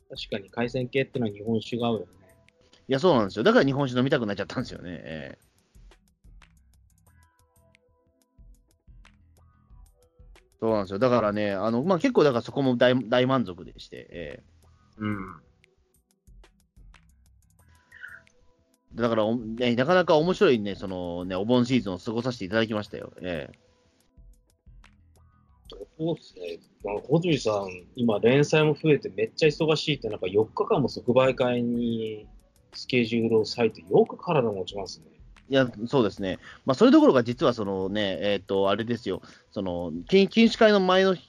[0.10, 2.06] 確かに海鮮系ってのは日本酒が合うよね。
[2.89, 3.43] いや、そうなんですよ。
[3.43, 4.99] だから日本酒飲みたくなっちゃったんですよね。
[5.04, 5.50] ええ
[10.62, 11.00] そうなんですよ。
[11.00, 14.43] だからね、あの、まあ結構だからそこも大大満足でして、ええ
[15.00, 15.41] うん。
[18.93, 23.12] だからお、ね、なかなか面白いね、そのね、お盆シーズンを過ごさせていただきましたよ。
[23.21, 23.71] ええ
[25.97, 26.60] そうですね。
[26.84, 32.28] まあ、小鳥さん、今連載も増えてめっちゃ忙しいって、なんか4日間も即売会に
[32.74, 35.20] スケジュールを割いて、よく体持ちますね。
[35.51, 36.39] いや、そうですね。
[36.65, 41.27] まあ、それどころか、実はそのね、えっ、と、あれですよ、その、禁禁酒会の前の日、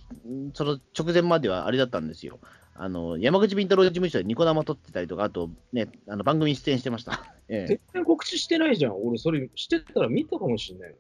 [0.55, 2.39] その直前まではあれだったんですよ。
[2.77, 7.25] あの、山口敏太郎事務所でニコ生撮ってたりとか、あとね、あの番組に出演してました。
[7.51, 9.05] ええ全然告知してないじゃん。
[9.05, 10.95] 俺、それしてたら見たかもしれない。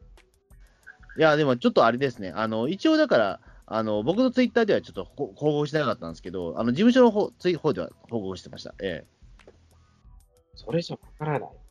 [1.19, 8.75] いや、でもちょっとあれですね、あの、一応だから、あの、僕のツイッターではちょっとほ報告してなかったんですけど、あの、事務所の方、ツイ方では報告してました。
[8.83, 9.23] ええ
[10.55, 11.62] それじゃわからない。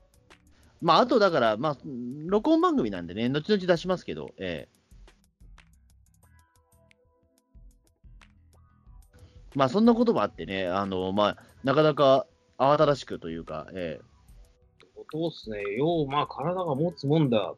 [0.82, 1.78] まあ、あとだから、まあ、
[2.26, 4.82] 録音番組なんでね、後々出しますけど、ええ
[9.54, 12.26] まあ、そんなこともあってね、あの、まあ、なかなか
[12.58, 14.06] 慌ただしくというか、ええ
[15.14, 15.62] そうっすね。
[15.76, 17.54] よう、まあ、体が持つもんだ。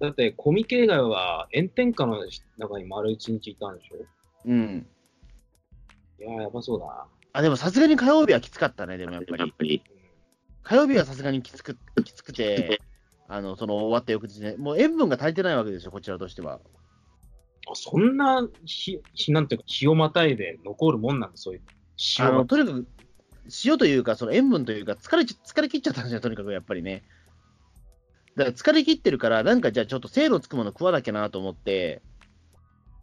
[0.00, 2.22] だって、コミケ以外は炎天下の
[2.58, 3.96] 中に丸一日いたんでしょ？
[4.44, 4.86] うん。
[6.18, 7.06] いやー、やばそうだな。
[7.32, 9.54] あ、でもさすがに火曜日はきつかったね、でもやっぱり。
[9.60, 9.82] り。
[10.62, 12.80] 火曜日はさすがにきつく、きつくて、
[13.28, 16.60] あの、その終わった翌日ね、もう塩分が足りてないわけですよ、こちらとしては。
[17.70, 21.62] あそんな日、日なんていうか、日をまたいで残るもんなんだ、そういう。
[22.18, 22.44] あの。
[22.44, 22.86] とにかく、
[23.64, 27.04] 塩というか、その塩分というか、疲れち、疲れ切っちゃったんですよ、とにかくやっぱりね。
[28.36, 32.02] だから疲れ切ってるから、なんかじゃあちょっと精のつくもの食わなきゃなと思って、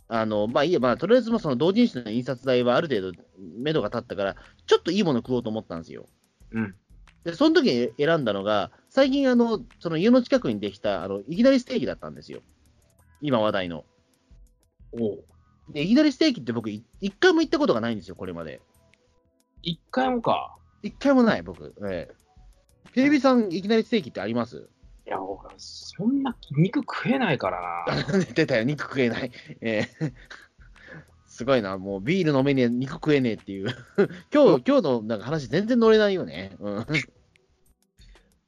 [0.10, 3.24] あの、まあいいや、まあとりあえずその同人誌の印刷代はある程度、
[3.58, 6.08] 目処が立ったから、ちょっといいもの食おうと思ったんですよ。
[6.52, 6.76] うん。
[7.28, 12.40] で、その時に選んだのが、最近あの、その家の近くにできた、あの、いきなりステーキだったんですよ。
[13.22, 13.84] 今話題の。
[14.94, 15.24] おう
[15.74, 18.62] で、いきなりステーキって僕、い一回も行ったことがないんですよ、これまで。
[19.62, 20.56] 一回もか。
[20.84, 21.76] 一回もない、僕。
[21.86, 22.92] ええ。
[22.94, 24.70] テレビさん、いきなりステーキってあります？
[25.06, 28.24] いや、僕はそんな肉食えないからな。
[28.36, 29.32] 出たよ、肉食えない。
[29.60, 30.14] ええ。
[31.26, 33.68] すごいな、もうビール飲めねえ、肉食えねえっていう。
[34.34, 36.56] 今日、今日のなんか話全然乗れないよね。
[36.60, 36.86] うん。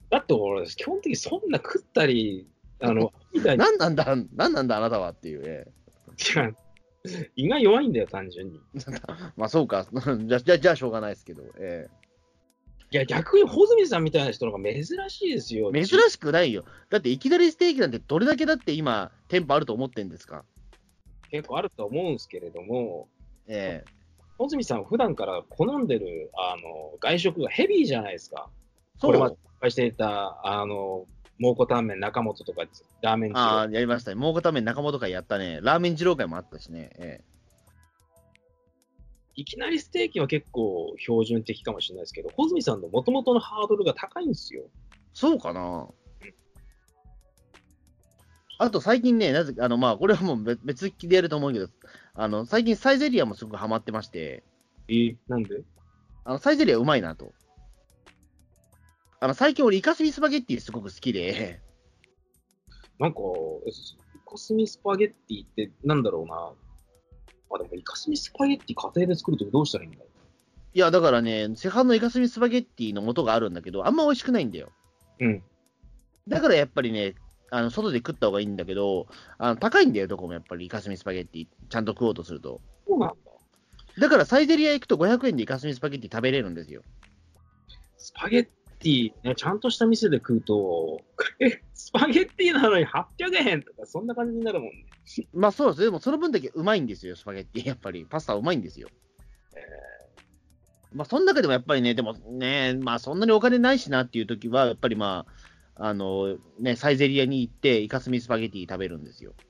[0.10, 2.48] だって俺、基本的にそんな食ったり、
[2.82, 5.44] あの、 みたいに、何なんだ、何なんだ、あなたはっていう。
[5.46, 5.68] え
[6.36, 6.58] 違う。
[7.36, 8.60] 胃が弱いんだよ、単純に。
[8.76, 8.80] え
[9.38, 9.88] まあそうか。
[9.94, 11.44] じゃあ、じゃあ、じゃあしょうがないですけど。
[11.58, 12.00] ええ。
[12.92, 15.72] いや、逆に穂積さんみたいな人の方が珍しいですよ。
[15.72, 16.66] 珍しくないよ。
[16.90, 20.44] だっていきなりステーキなんてどれだけだって今、店舗あると思ってんですか。
[21.30, 23.08] 結構あると思うんですけれども、
[23.48, 23.84] え
[24.40, 28.50] 穂積さん、普段から好んでるあの外食がヘビーじゃないですか。
[29.04, 31.06] えこれまで失敗していた、あの、
[31.40, 32.64] 蒙古タンメン中本とか、
[33.02, 34.16] ラーメン二郎ああ、やりましたね。
[34.16, 35.60] 蒙古タンメン中本会やったね。
[35.62, 36.92] ラーメン二郎会もあったしね。
[36.98, 37.22] え
[39.36, 44.64] いきなりステーキは結構標準的かもしれないですけど、穂積さんの元々のハードルが高いんですよ。
[45.14, 45.88] そうかな。
[48.58, 51.70] あと最近ね、なぜあのまあこれはもう別でやると思うけど、
[52.16, 54.44] あの最近サイゼリアもすごくハマってまして、
[54.90, 55.62] えなんで？
[56.26, 57.32] あのサイゼリアうまいなと。
[59.22, 61.62] あの最近俺、イカスミスパゲッティすごく好きで、
[63.00, 63.20] なんか、
[63.66, 63.74] えイ
[64.26, 66.54] カスミスパゲッティってなんだろうな。
[67.52, 70.06] あ、でもイカスミスパゲッティ家庭で作るときどうしたらいいんだろ
[70.72, 74.72] いやだからね、市販のイカスミスパゲッティの素があるんだけど、あんま美味しくないんだよ。
[75.20, 75.26] う。
[75.26, 75.44] うん。
[76.28, 77.16] だからやっぱりね、
[77.52, 82.62] あの外で食った方がいいんだけど、あの高いんだよ、どこもやっぱりイカスミスパゲッティ、ちゃんと食おうとすると。
[82.88, 83.16] そうなんだ。
[83.98, 86.84] だからサイゼリア行くと500円でイカスミスパゲッティ食べれるんですよ。
[87.98, 88.48] スパゲッ
[88.80, 91.02] ティ、ね、ちゃんとした店で食うと、
[91.40, 94.86] え、スパゲッティなのに800円とか、そんな感じになるもんね。
[95.34, 95.82] まあそうです。
[95.82, 97.68] でもその分だけうまいんですよ、スパゲッティ。
[97.68, 98.06] やっぱり。
[98.10, 98.90] パスタうまいんですよ。
[100.94, 105.26] まあその中でもやっぱりね、でもね、まあそんなにお金ないしなっていう時は、やっぱりま
[105.76, 109.34] あ、あのね、サイゼリアに行ってイカスミスパゲッティ食べるんですよ。
[109.38, 109.50] うん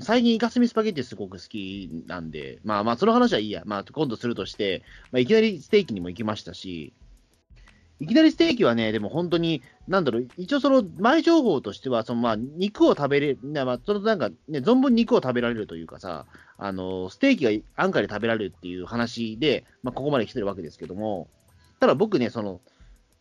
[0.00, 3.62] 最近イカスミスパゲッティすごく好きなんで、まあまあその話はいいや。
[3.66, 6.92] まあ今度するとして、まあいきなりステーキにも行きましたし、
[7.98, 16.26] いきなりステーキはね、でも本当に、なんだろう、一応その前情報としては、そのまあ肉を食べれる、なまあ、そのなんかね、存分肉を食べられるというかさ、
[16.58, 21.28] あの、ステーキが安価で食べられるっていう話で、まあここまで来てるわけですけども、
[21.80, 22.60] ただ僕ね、その、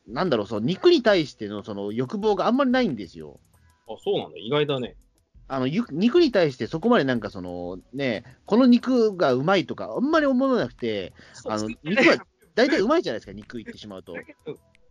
[0.07, 3.39] なんだろう、その肉に対してのその欲望があんまりないんですよ。
[3.87, 4.37] あ、そうなんだ。
[4.37, 4.95] 意外だね。
[5.47, 11.13] あのゆ肉に対してそこまでなんかそのね、この肉がうまいとか、あんまり思わなくて、
[11.45, 12.17] あの肉は
[12.55, 14.15] 大体うまいじゃないですか、肉言ってしまうと。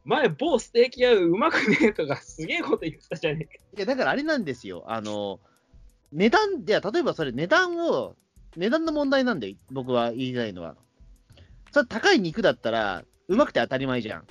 [0.05, 3.65] 前、某ステーキ屋うまくねえとか、すげえこと言ってたじゃねえか。
[3.79, 5.41] や、だからあれなんですよ、あの
[6.13, 8.15] 値段、いや、例えばそれ、値段を、
[8.57, 10.77] 値段の問題なんで、僕は言いたいのは。
[11.73, 14.27] それ高い肉だったら、うまくて当たり前じゃん。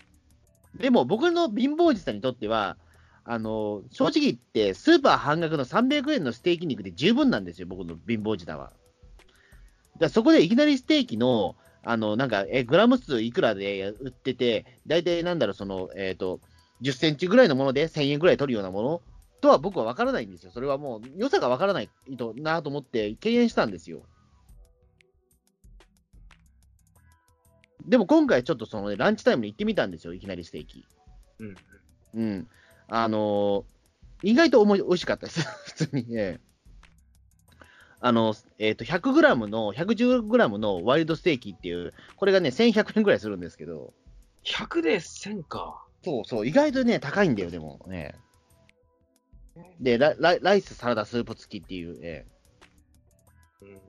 [0.75, 2.77] でも、僕の貧乏人さんにとっては、
[3.25, 8.71] あの正直言って、スーパー半額の300円のステーキ肉で十分なんですよ、僕の貧乏時代は。
[9.99, 16.39] だそこでいきなりステーキの、あのなんかえグラム数いくらで売ってて、大体なんだろう、その、えっ、と、
[16.81, 19.01] 10センチぐらいのもので1000円ぐらい取るようなもの
[19.41, 20.51] とは僕は分からないんですよ。
[20.51, 24.03] それはもう良さが分からないとなと思って敬遠したんですよ。
[27.85, 30.85] でも今回ちょっとその、ね、ランチタイムに行ってみたんですよ、いきなりステーキ。
[31.39, 31.55] うん。
[32.15, 32.47] うん。
[32.87, 33.73] あのー
[34.23, 35.41] 意外とおも美味しかったです。
[35.67, 36.07] 普通に。
[36.17, 36.52] ええ
[38.05, 43.93] あの、えっ、と、100グラムの、110グラムのワイルドステーキっていう、これがね、1100円ぐらいするんですけど、
[44.43, 45.87] 100で1000か。
[46.03, 48.15] そうそう、意外とね、高いんだよ、でもね。
[49.79, 52.25] で、ララライス、サラダ、スープ付きっていう、え
[53.61, 53.81] えうん。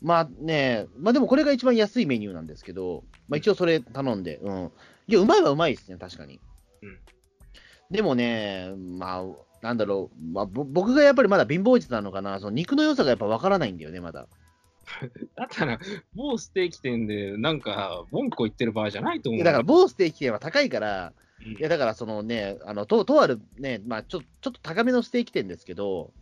[0.00, 4.72] まあね、まあでもこれが一番安いメニューなんですけど、まあ一応それ頼んで、うん。
[5.06, 6.40] いや、うまいはうまいですね、確かに。
[6.80, 6.98] うん
[7.90, 9.24] でもね、まあ、
[9.62, 14.26] なんだろう、まあ、ぼ僕がやっぱりまだ貧乏人なのかな、その肉の良さがやっぱわからないんだよね、まだ。
[15.36, 15.78] だったら、
[16.14, 19.44] 某ステーキ店で、なんか、文句を言ってる場合じゃないと思う。
[19.44, 21.12] だから、某ステーキ店は高いから、
[21.46, 26.12] うんいや、だからそのね、あのととあるね、まあちょ、ちょっと高めのステーキ店ですけど、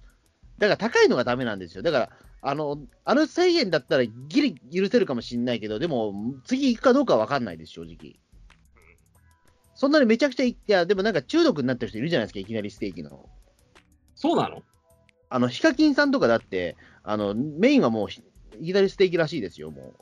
[0.58, 1.82] だから高いのがダメなんですよ。
[1.82, 2.10] だから、
[2.42, 8.16] あの、あの1000円だったらギリ許せるかもしれないけど、でも、次行くかどうかは分かんないです、正直。
[9.76, 13.28] そんなにめちゃくちゃい、いや、でもなんか中毒になってる人いるじゃないですか、いきなりステーキの。
[14.14, 14.62] そうなの？
[15.28, 18.22] あの、ヒカキンさんとかだって、あの、メインはもうひ、
[18.58, 19.94] いきなりステーキらしいですよ、も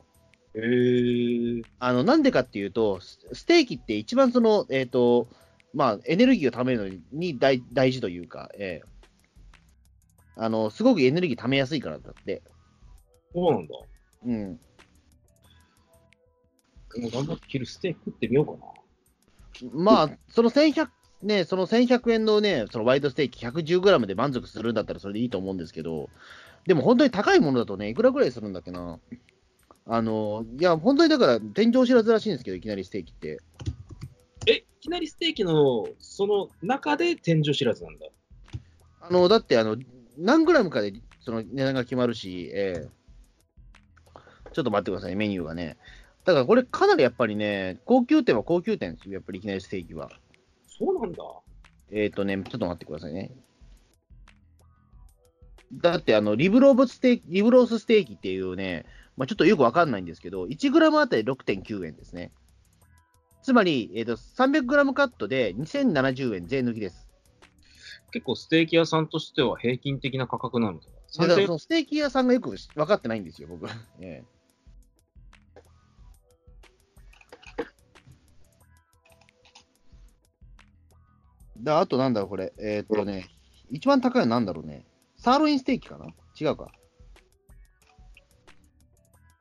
[0.54, 0.60] う。
[0.60, 1.62] へえ。
[1.80, 5.28] あの、なんでかっていうと、スステーキって一番その、えっ、と、
[5.72, 8.88] まあ、エネルギーを貯めるのに大大事というか、ええ
[10.37, 12.42] あの、すごくエネルギー貯めやすいからだって。
[13.35, 13.75] そうなんだ。
[14.27, 14.60] うん。
[17.02, 18.58] もう頑張って昼ステーキ食ってみようかな。
[19.73, 20.88] まあ、その1100、
[21.23, 26.11] ね、その1100円のね、そのワイドステーキ 110g で満足するんだったらそれでいいと思うんですけど、
[26.67, 28.98] でも本当に高いものだとね、いくらぐらいするんだっけな。
[29.87, 33.38] あの、いや、本当にだから、天井知らずらしいんですけど、いきなりステーキって。
[34.46, 38.07] え、いきなりステーキの、その中で天井知らずなんだ。
[39.02, 39.77] あの、だって、あの、
[40.17, 43.05] 何グラムかでその値段が決まるし、ええ
[44.52, 45.77] ちょっと待ってください、メニューがね。
[46.25, 50.10] だからこれかなりやっぱりね、高級店は高級店ですよ、やっぱりいきなりステーキは。
[50.66, 51.22] そうなんだ。
[51.90, 53.31] えっ、とね、ちょっと待ってくださいね。
[55.75, 62.33] だって、あの、リブローブステーキ、リブロースステーキっていうね、まあ、ちょっとよくわかんないんですけど、1グラムあたり6.9円ですね。
[63.42, 67.06] つまり、えっ、と、300グラムカットで2070円税抜きです。
[68.12, 70.87] 結構ステーキ屋さんとしては平均的な価格なのか
[71.18, 71.27] な。
[71.27, 73.68] 3000だからそのステーキ屋さんがよく分かってないんですよ、僕。
[74.00, 74.33] ええ
[81.57, 82.52] で、あとなんだろう、これ。
[82.59, 83.29] えーっとね、
[83.71, 84.85] 一番高いのなんだろうね。
[85.17, 86.07] サーロインステーキかな？
[86.38, 86.73] 違うか。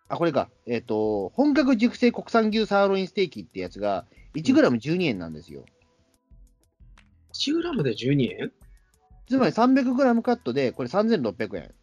[0.08, 0.50] あ、これか。
[0.66, 4.06] えーっと、本格熟成国産牛サーロインステーキってやつが、
[4.36, 5.66] 1g12 円なんですよ。
[7.34, 8.52] 1グラムで12円？
[9.28, 11.74] つまり 300g カットで、これ3600円。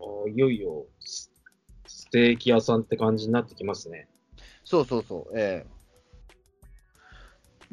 [0.00, 1.30] あーいよいよス
[1.86, 4.08] ステーキ屋さんって感じになってきますね。
[4.64, 5.81] そうそうそう、ええ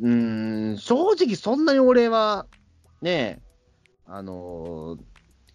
[0.01, 2.47] うーん、正直そんなに俺は、
[3.01, 3.41] ねえ、
[4.05, 5.09] あのー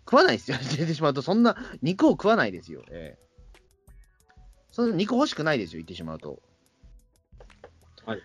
[0.07, 3.25] 食わないですよ、 出てしまうと、そんな肉を食わないですよ、ええ
[4.71, 6.43] そんな肉欲しくないですよ、言ってしまうと。
[8.05, 8.21] はい。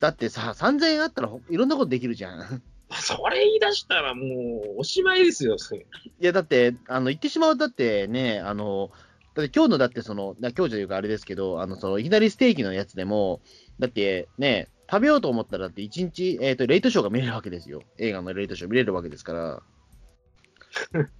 [0.00, 2.62] だってさ、3000円あったらほいろんなことできるじゃん。
[2.90, 4.24] それ言い出したらも
[4.76, 5.84] うおしまいですよ、それい
[6.18, 8.90] や、だって、あの、言ってしまうと、だってね、あの、
[9.36, 13.40] だって今日のだってその、な今日というかあれですけど、あの、その、いきなりステーキのやつでも、
[13.78, 17.82] だってね、食べようと思ったら、だって1日、えっ、と、レイトショーが見れるわけですよ。
[17.98, 19.62] 映画のレイトショー見れるわけですから。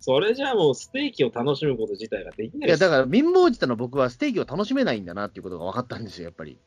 [0.00, 6.52] それじゃあもうステーキを楽しむこと自体ができないいや、だから、貧乏舌の僕はステーキを楽しめないんだなっていうことが分かったんですよ、やっぱり。
[6.52, 6.58] い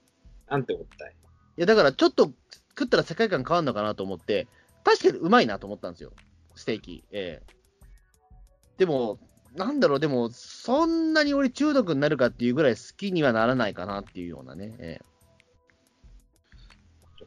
[0.47, 1.15] なんてことだい。
[1.55, 2.31] や、だから、ちょっと
[2.69, 4.47] 食ったら世界観変わるのかなと思って、
[4.83, 6.13] 確かにうまいなと思ったんですよ、
[6.55, 7.03] ステーキ。
[7.11, 7.57] ええ
[8.77, 9.19] でも、
[9.55, 14.75] なんだろう、でも、そんなに俺中毒になるかっていうぐらい好きにはならないかなっていうようなね。
[14.79, 15.16] ええ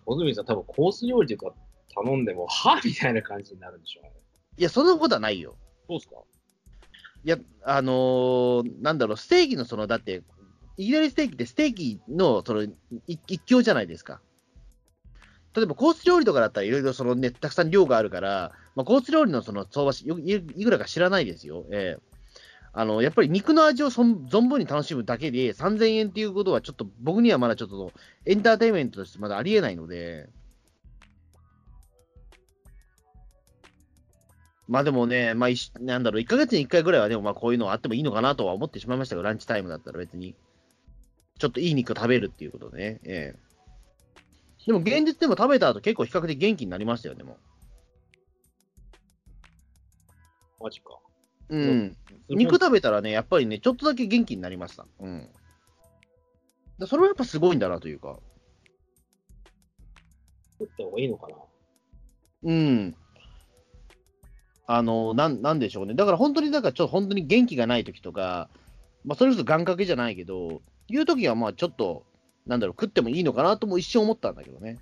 [0.06, 1.54] 小泉さん多分コース料理とか
[1.94, 4.12] 頼んでも、はみたいな感じになるんでしょうね。
[4.56, 5.56] いや、そんなことはないよ。
[5.88, 6.16] そうっすか？
[7.24, 10.22] いや、あのーなんだろう、ステーキのその、だって、
[10.76, 12.72] いきなりステーキってステーキのそのい
[13.06, 14.20] 一強じゃないですか。
[15.54, 21.66] 例えばコース料理とかだったらいろいろそのね、たくさん量があるから、まあ、コース料理のその相場しよいいくらか知らないですよ。
[21.72, 22.09] ええ
[22.72, 27.92] あの、やっぱり肉の味をそ存分に楽しむだけで3000円っていうことはちょっと僕にはまだちょっと
[28.26, 30.28] エンターテインメントとしてまだありえないので。
[34.68, 40.36] まあでもね、まあ、いしなんだろう、1ヶ月に1回ぐらいはでもまあこういうのあってもいいのかなとは思ってしまいましたよ、ランチタイムだったら別に。
[41.40, 43.00] ちょっといい肉食べるっていうことね。
[43.02, 43.50] ええ
[44.66, 47.38] でも現実でも食べた後結構比較的元気になりましたよ、でも。
[50.60, 51.00] マジか。
[51.50, 51.96] うん。
[52.28, 54.86] 肉食べたらね、やっぱりね、ちょっとだけ元気になりました。
[55.00, 55.28] うん。
[56.78, 58.18] だそれはやっぱすごいんだなというか。
[60.58, 61.34] 作った方がいいのかな
[62.44, 62.96] うん。
[64.66, 65.94] あの、なん、なんでしょうね。
[65.94, 68.48] だから本当になんかちょっと本当に元気がない時とか、
[69.04, 72.04] まあそれこそ願掛けじゃないけど、いう時はまあちょっと、
[72.46, 74.78] なんだろう、食ってもいいのかなとも一瞬思ったんだけどね。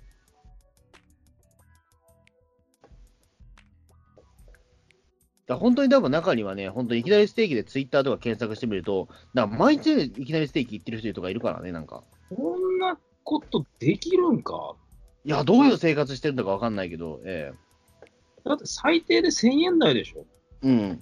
[5.49, 12.03] だ本当に多分中にはね、本当にいきなりステーキでツイッターとか検索してみると、なんか毎日いきなりステーキ行ってる人とかいるからね、なんか。
[12.29, 14.75] こんなことできるんか？
[15.25, 17.51] いや、どういう生活してるのかわかんないけど、え
[18.45, 20.23] だって最低で1000円台でしょ？
[20.63, 21.01] えうん。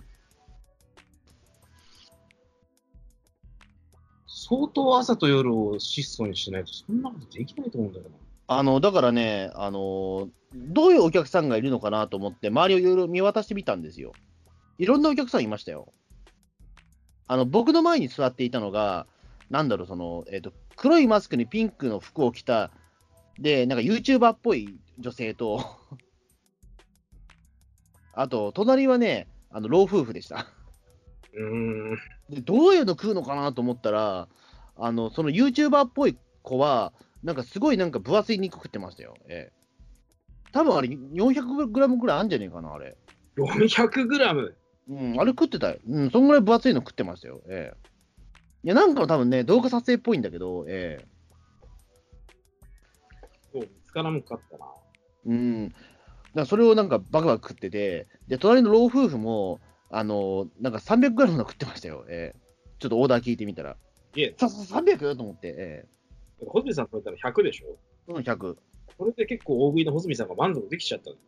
[4.28, 8.16] 相当朝と夜を質素にしないとそんなことできないと思うんだけどな。
[8.48, 14.14] あの、だからね、あの、どういうお客さんがいるのかなと思って、周りをいろいろ見渡してみたんですよ。
[14.78, 15.94] いろんなお客さんいましたよ。
[17.28, 19.08] あの、僕の前に座っていたのが、
[19.50, 22.72] なんだろう、その、えっ、と、黒いマスクにピンクの服を着た、
[23.40, 25.64] で、なんか YouTuber っぽい女性と、
[28.14, 30.48] あと、隣はね、あの、老夫婦でした。
[31.34, 31.98] うーん。
[32.30, 34.28] で、どういうの食うのかなと思ったら、
[34.76, 39.16] あの、その YouTuber っぽい子は、なんかすごいなんか分厚い肉食ってましたよ。
[39.28, 39.54] ええ。
[40.52, 42.98] 多分あれ400グラムぐらいあるんじゃねえかな、あれ。
[43.38, 44.57] 400グラム？
[44.90, 45.78] うん、あれ食ってたよ。
[45.88, 47.42] うん、そんぐらい分厚いの食ってましたよ。
[47.50, 47.78] ええ。
[48.64, 51.08] いや、なんかの多分ね、動画撮影っぽいんだけど、ええ。
[53.52, 54.66] そう見つからんかったな。
[55.26, 55.74] うん。
[56.34, 59.60] だそれをなんかバクバク食ってて、で、隣の老夫婦も、
[59.90, 62.06] あの、なんか300グラムの食ってましたよ。
[62.10, 62.40] ええ。
[62.80, 63.76] ちょっとオーダー聞いてみたら。
[64.16, 65.16] いえ、さ、さ、300?
[65.16, 65.86] と思って、え
[66.46, 67.78] ホズミさんと言ったら100でしょ？
[68.10, 68.14] え。
[68.14, 68.56] うん、100。
[68.98, 71.16] これで結構大食いのホズミさんが満足できちゃったの。
[71.16, 71.20] い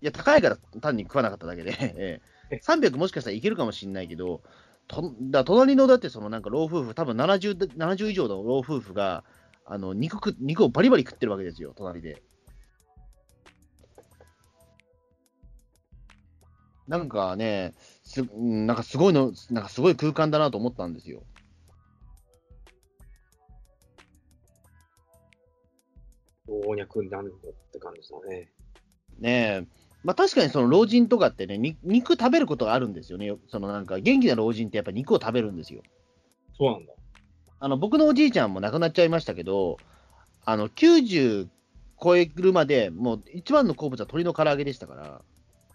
[0.00, 2.20] や、高いから単に食わなかっただけで、ええ、
[2.62, 4.42] 300もしかしたらいけるかもしれないけど、
[4.86, 9.24] とだ隣のだってそのなんか老夫婦、多分 70, 70以上の老夫婦が
[9.64, 12.22] あの肉く肉をバリバリ食ってるわけですよ、隣で。
[16.86, 21.22] なんかね、すうんなんかすごいの、なんかすごい空間だなと思ったんですよ。
[26.46, 28.52] 老若男女って感じだね。
[29.18, 29.66] ねえ、
[30.04, 35.82] まあ、確かにその老人とかってね、に肉食べることがあるんですよね、そのなんか元気な老人ってやっぱ肉を食べるんですよ。
[36.56, 36.92] そうなんだ。
[37.58, 39.78] あの僕のおじいちゃんも亡くなっちゃいましたけど、
[40.44, 41.48] あの90
[42.02, 45.22] 超えるまで、もう一番の好物は鶏の唐揚げでしたから、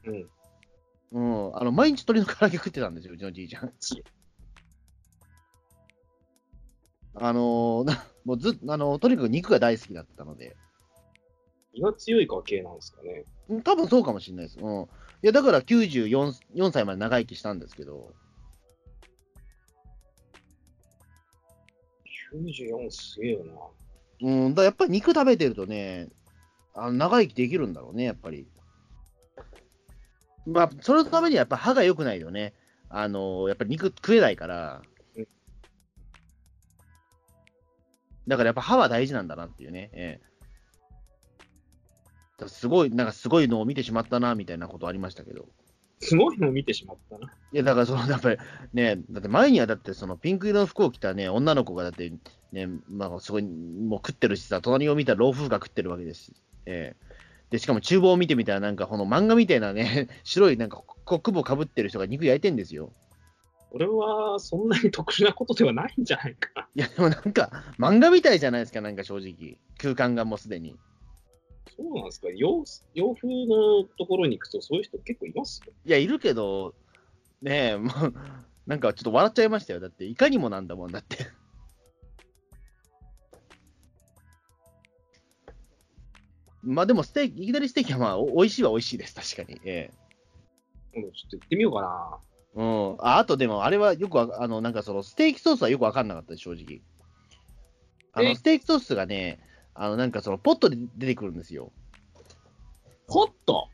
[0.05, 0.30] うん。
[1.11, 1.19] う
[1.49, 3.73] ん、あの毎日鶏の唐揚げ食ってたんですよ、うちのじいちゃん。
[7.15, 10.55] あのーなもうずあのとにかく肉が大好きだったので、
[11.74, 13.26] 胃が強い家系なんですかね。
[13.49, 14.59] うん多分そうかもしれないです。
[14.59, 14.88] うん、い
[15.24, 18.13] やだから94 4歳まで長生きしたんですけど、
[22.34, 23.53] 94すげえよな。
[24.22, 26.09] うん、だやっぱり肉食べてるとね、
[26.74, 28.47] あの長生きできるんだろうね、やっぱり。
[30.45, 32.53] まあ、そのためにはやっぱ歯が良くないよね。
[32.89, 34.82] あのやっぱり肉食えないから
[35.15, 35.28] うん。
[38.28, 39.91] だからやっぱ歯は大事なんだなっていうね。
[39.93, 40.28] ええ
[42.47, 45.47] すごい、なんかすごいのを見てしまったな、みたいなことありましたけど。
[46.01, 47.27] すごいのを見てしまったな。
[47.51, 48.37] いや、だからその、やっぱり
[48.73, 52.11] ね、だって前にはだってそのピンク色の服を着たね、女の子がだって
[52.53, 56.33] ね、まあすごい、もう食ってるしさ、隣を見たら老夫婦が食ってるわけですし。
[56.65, 57.09] ええ
[57.49, 62.93] で、しかも厨房を見てみたらなんかこの漫画みたいなね、 白いなんかコック帽かぶってる人が肉焼いてんですよ。
[63.71, 66.67] 俺はそんなに特殊なことではないんじゃないか。
[66.75, 69.57] いや、でもなんか漫画みたいじゃないですか、なんか正直。
[69.77, 70.75] 空間がもうすでに。
[71.76, 72.28] そうなんですか？
[72.36, 72.63] 洋
[72.93, 75.74] 洋風のところに行くとそういう人結構いますよ。
[75.86, 76.76] いや、いるけど、
[77.41, 78.13] ねえ、もう、
[78.67, 79.80] なんかちょっと笑っちゃいましたよ。
[79.80, 81.17] だって、いかにもなんだもんだって。
[86.61, 89.61] まあでも、ステーキ、いきなりステーキはまあ、お美味しいは美味しいです、確かに。
[89.63, 89.91] え
[90.93, 92.20] 今度ちょっと行ってみようかな。
[92.57, 92.95] えうん。
[92.99, 96.82] ああとでも、あれはよくわ、あの、なんかその、ステーキソースはよくわかんなかったです、正直。
[98.11, 98.36] あの、え？
[98.36, 99.39] ステーキソースがね、
[99.82, 101.71] あの、なんかその、ポットで出てくるんですよ。
[103.07, 103.69] ホット？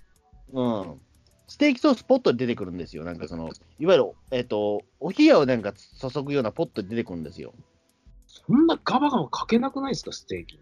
[0.54, 1.02] うん。
[1.48, 3.04] ステーキソースポットで出てくるんですよ。
[3.04, 3.50] なんかその、
[3.80, 7.56] いわゆる、えっ、と、お冷やをなんか注ぐようなポットで出てくるんですよ。
[8.28, 10.56] そんなガバガバかけなくないですか、ステーキ。
[10.58, 10.60] い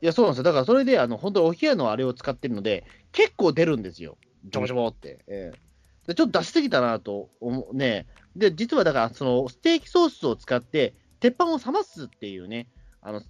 [0.00, 0.44] や、そうなんですよ。
[0.44, 4.16] だからそれで、あの、本当にお冷やのあれを使ってるので、結構出るんですよ。
[4.50, 5.18] ちょぼちょぼって。
[5.26, 5.58] ええ
[6.06, 8.06] でちょっと出しすぎたなと思うね。
[8.36, 12.68] で、実はだから、その、ステーキソースを使って、鉄板を冷ますっていうね、
[13.00, 13.22] あの、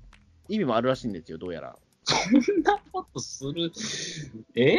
[0.48, 1.76] 意味もあるらしいんですよ、どうやら。
[2.04, 3.72] そんなことする？
[4.54, 4.78] え？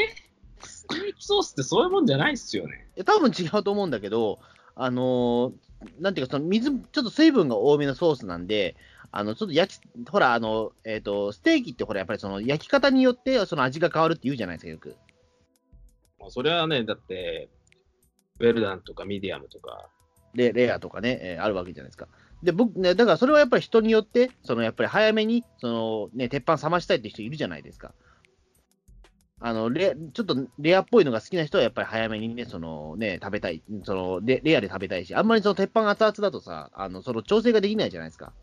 [0.63, 2.87] ステーキソースってそういうもんじゃないっすよね。
[2.95, 4.39] いや多分違うと思うんだけど、
[4.75, 5.67] あのー
[5.99, 8.75] なんていうか、その水、ちょっと水分が多めのソースなんで、
[9.11, 14.95] あの、ちょっと焼き、ほら、あの、えっ、と、ステーキってほら、やっぱりその焼き方によって、その味が変わるって言うじゃないですか、よく。
[16.19, 17.49] まあ、それはね、だって、
[18.39, 19.87] ウェルダンとかミディアムとか、
[20.33, 22.07] レレアとかね、えーあるわけじゃないですか。
[22.43, 27.93] で、僕ね、だからそれはやっぱり人によって、そのやっぱり早めに、そのね、鉄板冷ましたいって人いるじゃないですか。
[29.39, 38.33] あのレちょっとレアっぽいのが好きな人はやっぱり早めにね、そのね、食べたい、そのレレアで食べたいし、あんまりその鉄板熱々だとさ、あのその調整ができないじゃないですか。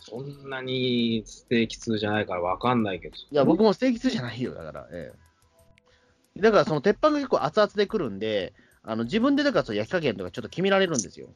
[0.00, 3.16] そんなにステーキ通じゃないからわかんないけど。
[3.16, 4.88] いや、僕もステーキ通じゃないよ、だから。
[4.90, 5.12] え
[6.36, 11.28] え、だからその鉄板が結構熱々でくるんで、あの自分でだからその焼き加減とかちょっと決められるんですよ。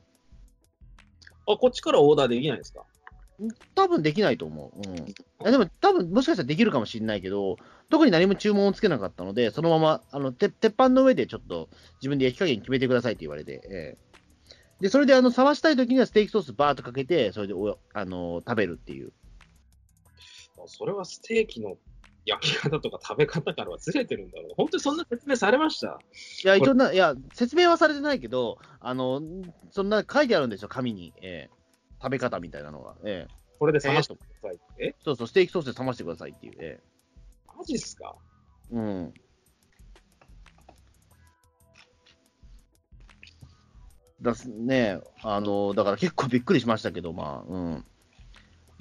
[1.48, 2.84] あ、こっちからオーダーできないんですか？
[3.74, 4.88] 多分できないと思う。
[4.88, 4.96] うん。
[5.08, 7.58] いやでも、多分もしかしたらできるかもしれないけど、
[7.90, 11.68] 特に何も注文をつけなかったので、そのまま、あの、て鉄板の上でちょっと
[12.00, 14.12] 自分で焼き加減決めてくださいって言われて、ええ
[14.80, 19.12] で、それで、あの、冷ましたい時にはステーキソースバーっとかけて、それでお、あの、食べるっていう。
[20.66, 21.76] それはステーキの
[22.24, 24.54] 焼き方とか食べ方からはずれてるんだろう。
[24.56, 26.00] 本当にそんな説明されました？
[26.44, 29.20] いや、一応な、いや、説明はされてないけど、あの、
[29.70, 31.12] そんな書いてあるんですよ、紙に。
[31.20, 31.50] ええ
[32.02, 32.96] 食べ方みたいなのが。
[33.04, 34.84] ええこれで冷ましてくださいって？
[34.84, 36.54] えそうそう、ステーキソースで冷ましてくださいっていう。
[36.60, 36.80] え
[37.56, 38.14] マジっすか？
[38.72, 39.14] えうん。
[44.20, 47.84] だすね、あの、だから結構びっくりしましたけど、まあ、うん。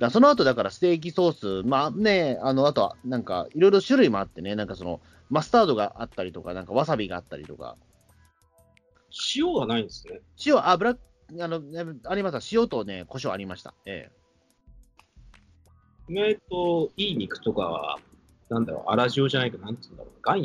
[0.01, 4.99] だその後だからステーキソース、まあね、あの、あとはなんかいろいろ種類もあってね、なんかその
[5.29, 7.77] マスタードがあったりとか、なんかわさびがあったりとか、
[9.35, 10.19] 塩がないんですね。
[10.43, 11.01] 塩、あ、ブラック、
[11.43, 12.39] あの、ねありました。
[12.51, 13.75] 塩とね、胡椒ありました。
[13.85, 14.21] ええ
[16.09, 17.99] 意外といい肉とかは、
[18.49, 20.43] なんだろう、粗塩じゃないけど、なんて言うんだろう、岩塩？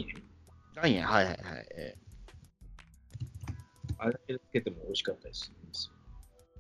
[0.75, 1.67] 岩塩、はいはいはい。
[1.79, 1.97] え
[3.99, 5.51] ああれだけつけても美味しかったです。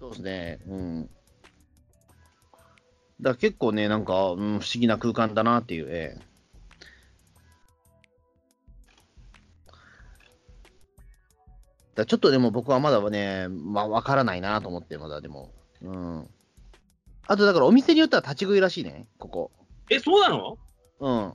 [0.00, 0.58] そうですね。
[0.66, 1.10] うん。
[3.20, 5.86] だから結構ね、なんか、うん、不思議な空間だなっていう。
[5.88, 6.36] ええ
[11.94, 15.54] だちょっとでも僕はまだね、まあ、わからないなと思って、まだでも。
[15.80, 16.28] うん。
[17.26, 19.50] あと、だからお店によっては立ち食いらしいね、ここ。
[19.88, 20.58] え、そうなの？
[21.00, 21.32] うん。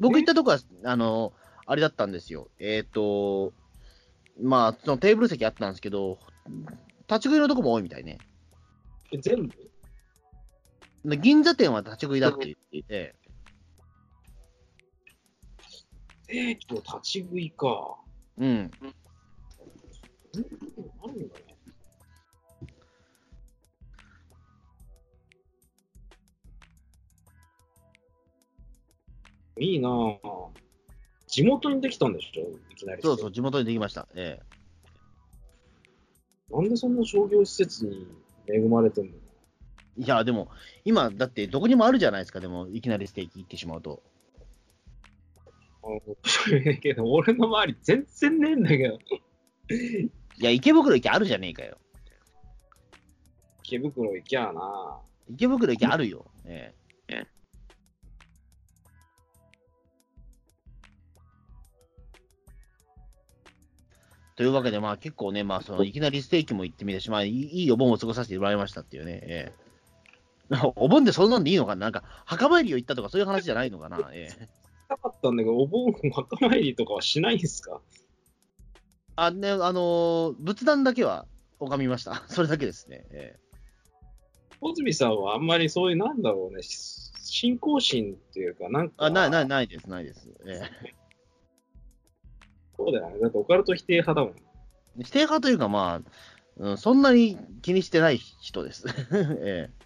[0.00, 1.34] 僕行ったとこは、あの、
[1.66, 2.48] あれだったんですよ。
[2.58, 3.52] えっ、と、
[4.40, 6.18] まあ、そのテーブル席あったんですけど、
[7.08, 8.16] 立ち食いのとこも多いみたいね。
[9.12, 9.48] え全部？
[9.48, 9.56] で
[11.14, 13.14] 銀座店は立ち食いだって言っていて、
[16.28, 17.96] えー、と立ち食いか。
[18.38, 18.48] うん。
[18.48, 18.70] うん
[21.02, 21.44] あるんだね。
[29.58, 30.18] いいなぁ。
[31.28, 32.58] 地元にできたんでしょ？
[32.70, 33.02] いきなり。
[33.02, 34.06] そうそう、地元にできました。
[34.14, 34.40] え
[36.50, 38.06] なんでそんな商業施設に
[38.46, 39.12] 恵まれてんの？
[39.12, 39.25] え
[39.98, 40.50] いや、でも、
[40.84, 44.02] 今、だってどこにもあるじゃないですか、でも、いきなりステーキ行ってしまうと。
[46.24, 48.98] それだけど、俺の周り全然ねえんだけど。
[50.38, 51.78] いや、池袋駅あるじゃねえかよ。
[53.62, 56.24] 池袋行きゃあな池袋駅あるよ。
[56.44, 56.72] え
[57.08, 57.26] え
[64.36, 69.20] というわけで、まあ結構ね、まあそのいきなりステーキも行ってみたし、まあいいいいお盆を過ごさせてもらいましたっていうね。
[69.22, 69.65] ええ
[70.76, 71.86] お盆でそんなんでいいのかな？
[71.86, 74.10] なんか、墓参りを行ったとかそういう話じゃないのかな？
[74.12, 74.48] ええ
[74.88, 77.80] なかったんだけど、お盆、墓参りとかはしないんですか？
[79.16, 81.26] あ、ね、あのー仏壇だけは
[81.58, 82.22] 拝みました。
[82.28, 83.04] それだけですね。
[83.10, 83.36] え
[84.60, 90.28] 小泉さんはあんまりそういう、なんだろうね、し信仰心っていうか、なんか、えあ、ない、ない、ないです、ないです。
[90.46, 90.60] え
[92.76, 93.18] そうだよね。
[93.20, 94.36] だってオカルト否定派だもん。
[95.00, 96.10] え否定派というか、まあ、
[96.58, 98.84] うん、そんなに気にしてない人です。
[99.12, 99.85] えだ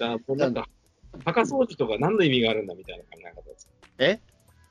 [0.00, 0.68] もうなんか、
[1.24, 3.68] 墓掃除とか何の意味があるんだみたいな考え方です。
[3.98, 4.20] え？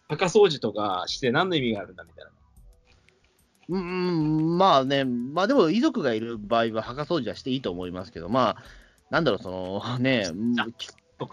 [0.10, 2.32] 墓掃除とかして何の意味があるんだみたいな。
[2.32, 2.34] え
[3.70, 8.64] うん、まあね、まあでも遺族がいる場合は墓掃除はしていいと思いますけど、まあ、
[9.10, 10.26] なんだろう、そのね、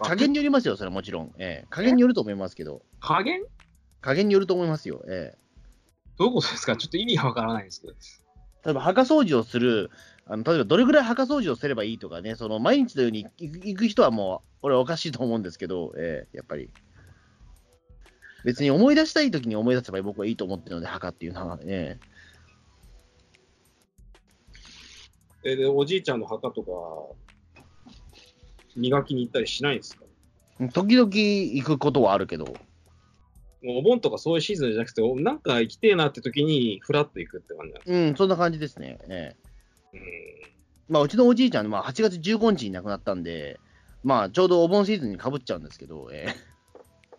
[0.01, 1.33] 加減によりますよ、それはもちろん。
[1.37, 3.43] ええ加減によると思いますけど、加減？
[3.99, 5.03] 加減によると思いますよ。
[5.09, 5.37] ええ
[6.17, 6.77] どういうことですか？
[6.77, 7.93] ちょっと意味がわからないんですけど。
[8.65, 9.89] 例えば墓掃除をする、
[10.31, 16.69] あの例えばどれぐらい墓掃除をすればいいとかね、その毎日のように行く人はもう、俺はおかしいと思うんですけど、ええやっぱり。
[18.45, 21.97] 別に思い出したいときに思い出せば僕はいいと思ってるので、墓っていうのは、え
[25.43, 26.69] えで、おじいちゃんの墓とか、
[28.77, 30.05] 磨きに行ったりしないんですか？
[30.61, 38.99] え時々行くことはあるけど、もうお盆とかそういうシーズンじゃなくて、おなんか行きてえなって時に、フラッと行くって感じなんですうん、そんな感じですね。
[39.09, 39.48] ええうん
[40.87, 43.59] まあ、うちのおじいちゃん、まあ、8月15日に亡くなったんで、
[44.03, 46.49] まあ、ちょうどお盆シーズンにかぶっちゃうんですけど、ええ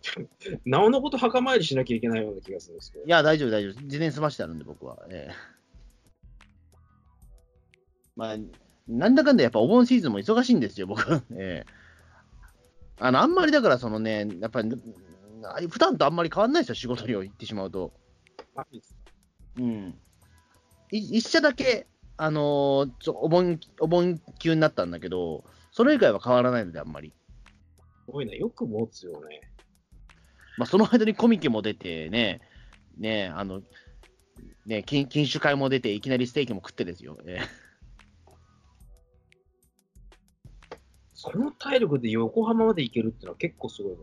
[0.65, 3.05] なおのこと墓参りしなきゃいけないような気がするんですけど。
[3.05, 3.73] いや、大丈夫、大丈夫。
[3.87, 4.99] 事前に済ましてあるんで、僕は。
[5.11, 5.35] ええ
[8.17, 8.37] まあ、
[8.89, 11.23] なんだかんだやっぱお盆シーズンも忙しいんですよ、僕。
[11.33, 11.81] ええ
[12.99, 14.71] あの、あんまりだから、そのね、やっぱり、
[15.69, 17.95] 普段とあんまり変わんないですよ、仕事量行ってしまうと。
[19.57, 19.99] うん。
[20.93, 21.87] い一社だけ、
[22.23, 25.43] あのーちょお盆、お盆休になったんだけど、
[25.73, 27.15] それ以外は変わらないので、あんまり。
[28.05, 29.41] すごいな、よく持つよね。
[30.59, 32.43] まあ、その間にコミケも出てね、
[32.99, 33.63] ね、あの、
[34.67, 37.17] ね、禁禁酒会も出て、いきなりステーキも食ってですよ。
[37.25, 37.71] ええ
[41.15, 43.99] その体力で横浜まで行けるってのは結構すごいの。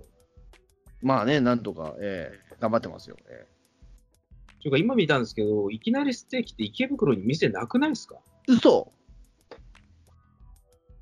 [1.03, 3.17] まあね、なんとか、ええ頑張ってますよ。
[3.29, 3.45] え
[4.67, 8.17] というか今見たんですけど、いきなりステーキって池袋に店なくないですか？
[8.49, 8.91] え嘘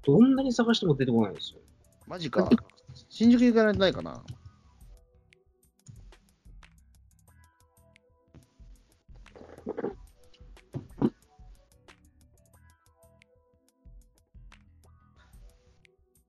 [0.05, 1.61] どんなに探しても出てこないんですよ。
[2.05, 2.47] マジか。
[3.09, 4.24] 新宿行かないとないかな。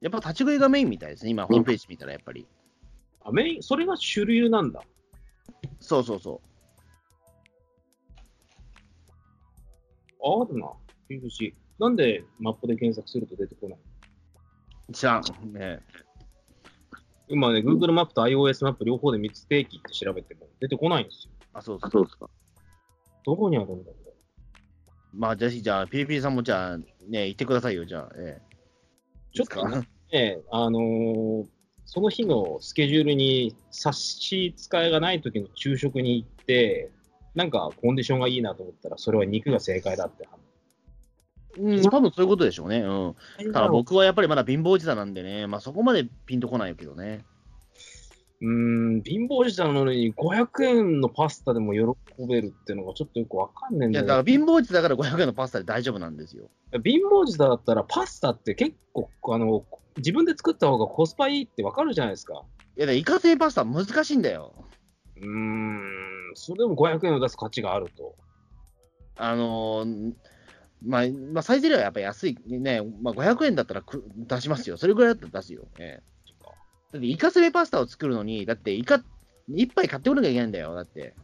[0.01, 2.47] やっぱ立ち食いがメインみたいですね、今、ホームページ見たらやっぱり。
[3.23, 4.83] あメイン、それが主流なんだ。
[5.81, 6.41] そうそうそ
[10.23, 10.67] あるな。
[10.67, 13.79] 不思議なんでマップで検索すると出てこない
[14.89, 15.23] う知らん。
[15.53, 15.81] ね、
[17.29, 21.33] 今ね、Google マップと iOS マップ両方で3つステーキって調べても出てこないんですよ。
[21.53, 22.29] あ、そうそうですか。
[23.25, 23.97] どこにあるんだろ
[25.13, 25.17] う？
[25.19, 28.13] まあ、ぜひじゃあ、ピリピリさんもじゃあ、ね、行ってくださいよ、じゃあ。
[28.17, 28.43] ええ
[29.33, 29.87] ちょっといいですか？
[30.13, 31.47] ね、あのー
[31.89, 36.91] その日のスケジュールに差し支えがない時の昼食に行って、
[37.37, 40.27] なんかコンディションがいいなと思ったら、それは肉が正解だって。
[41.59, 42.81] うん、多分そういうことでしょうね。
[42.81, 43.53] うん。
[43.53, 47.25] ただ僕はやっぱりまだ貧乏時代なんでね、まあそこまでピンとこないけどね。
[48.41, 56.49] うーん、貧乏時代なのに500円のパスタでも喜べるっていうのがちょっとよくわかんないんいや、だから貧乏時代だから500円のパスタで大丈夫なんですよ。
[56.85, 59.65] 貧乏時代だったらパスタって結構、あの、
[59.99, 62.43] 自分で作った方がコスパいいってわかるじゃないですか。
[62.79, 64.53] いや、イカ製パスタ難しいんだよ。
[65.17, 68.15] うーん、それでも500円を出す価値があると。
[69.17, 70.13] あのー
[70.85, 71.03] まあ、
[71.33, 74.77] まあ、サイゼリヤはやっぱ安い、ね、まあ、500円だったらく出しますよ。
[74.77, 75.67] それぐらいだったら出すよ。
[75.79, 76.17] ええ
[76.93, 79.03] だってイカスメパスタを作るのに、だってイカ
[79.49, 80.75] 一杯買ってこなきゃいけないんだよ。
[80.75, 81.15] だって。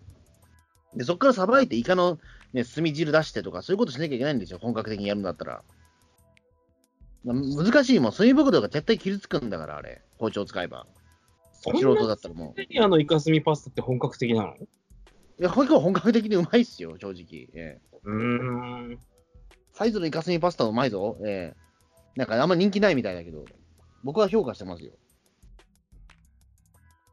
[0.95, 2.19] で、そこからさばいてイカの、
[2.53, 4.59] ね、炭汁出してとか、そういうことしなきゃいけないんですよ。
[4.61, 5.63] 本格的にやるんだったら。
[7.25, 8.13] まあ難しいもん。
[8.13, 10.03] 炭袋が絶対傷つくんだから、あれ。
[10.19, 10.87] 包丁使えば。
[11.63, 12.83] 素人だったらもう。
[12.83, 14.57] あのイカスミパスタって本格的なの？
[14.57, 14.59] い
[15.39, 17.49] や、結構本格的にうまいっすよ、正直。
[17.55, 18.99] ええうーん。
[19.73, 21.17] サイズのイカスミパスタうまいぞ。
[21.25, 21.63] ええ
[22.15, 23.45] なんかあんま人気ないみたいだけど、
[24.03, 24.93] 僕は評価してますよ。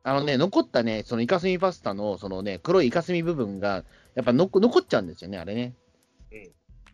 [0.03, 3.85] あのね、残ったね、そのイカスミパスタの、そのね、黒いイカスミ部分が、
[4.15, 5.75] やっぱのこ残っちゃうんですよね、あれね。
[6.31, 6.51] うん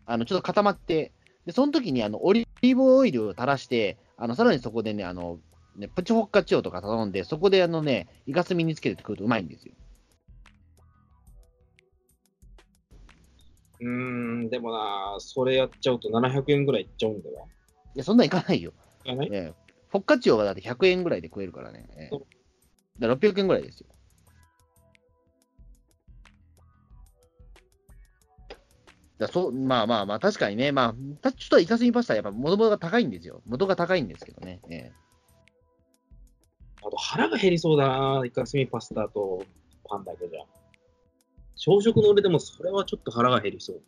[0.08, 1.10] あの、ちょっと固まって、
[1.46, 5.40] で、その時にあの、オリーブオイルを垂らして、あの、さらにそこでね、あの、
[5.76, 9.74] ね、プチホッカチオとか頼んで、そこであのね、イカスミにつけて食うとうまいんですよ。
[13.80, 13.86] うー
[14.46, 17.48] ん、でもな、それやっちゃうと700円ぐらいいっちゃうんだよ。
[17.94, 18.72] いや、そんなんいかないよ。
[19.04, 19.28] いかない？
[19.98, 21.86] ッカチオはだって100円ぐらいで食えるからね。
[21.96, 22.20] ええそう
[22.98, 23.86] だから600円ぐらいですよ。
[29.18, 33.42] だそうまあまあまあ、確かにね、まあ、たちょっとイカスミパスタはやっぱ元々が高いんですよ。
[33.46, 34.60] 元が高いんですけどね。
[34.70, 35.05] ええあと
[37.10, 39.44] 腹が減りそうだな、イカスミパスタと
[39.88, 40.40] パンだけじゃ。
[41.56, 43.80] 朝食の俺でもそれはちょっと腹が減りそう。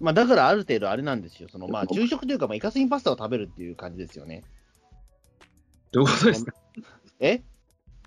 [0.00, 1.48] まあ、だからある程度あれなんですよ。
[1.50, 4.42] そのまあ、昼食というか、まあ、イカスミパスタを食べるっていう感じですよね。
[5.92, 6.54] どういうことですか？
[7.20, 7.42] え？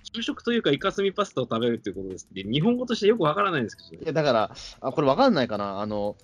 [0.03, 2.27] 昼食というかイカスミパスタを食べるっていうことです。
[2.33, 5.81] で日本語としてよくわからないんですけど、いや、だから、あこれわかんないかな。
[5.81, 6.15] あの、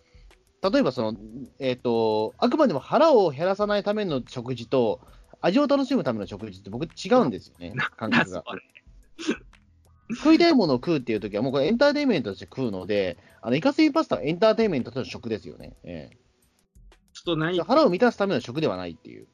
[0.62, 1.18] 例えばその、
[1.60, 5.02] えっ、と、あくまでも腹を減らさないための食事と、
[5.44, 8.44] 味を楽しむための食事って僕違うんですよね、感覚が。
[10.16, 15.76] 食いたいものを食うっていうときは、もうこれエンターテインメントとして食うので、あのイカスミパスタはエンターテインメントとしての食ですよね。
[15.84, 16.12] え
[17.14, 19.28] ちょっと何え、腹を満たすための食ではないっていう。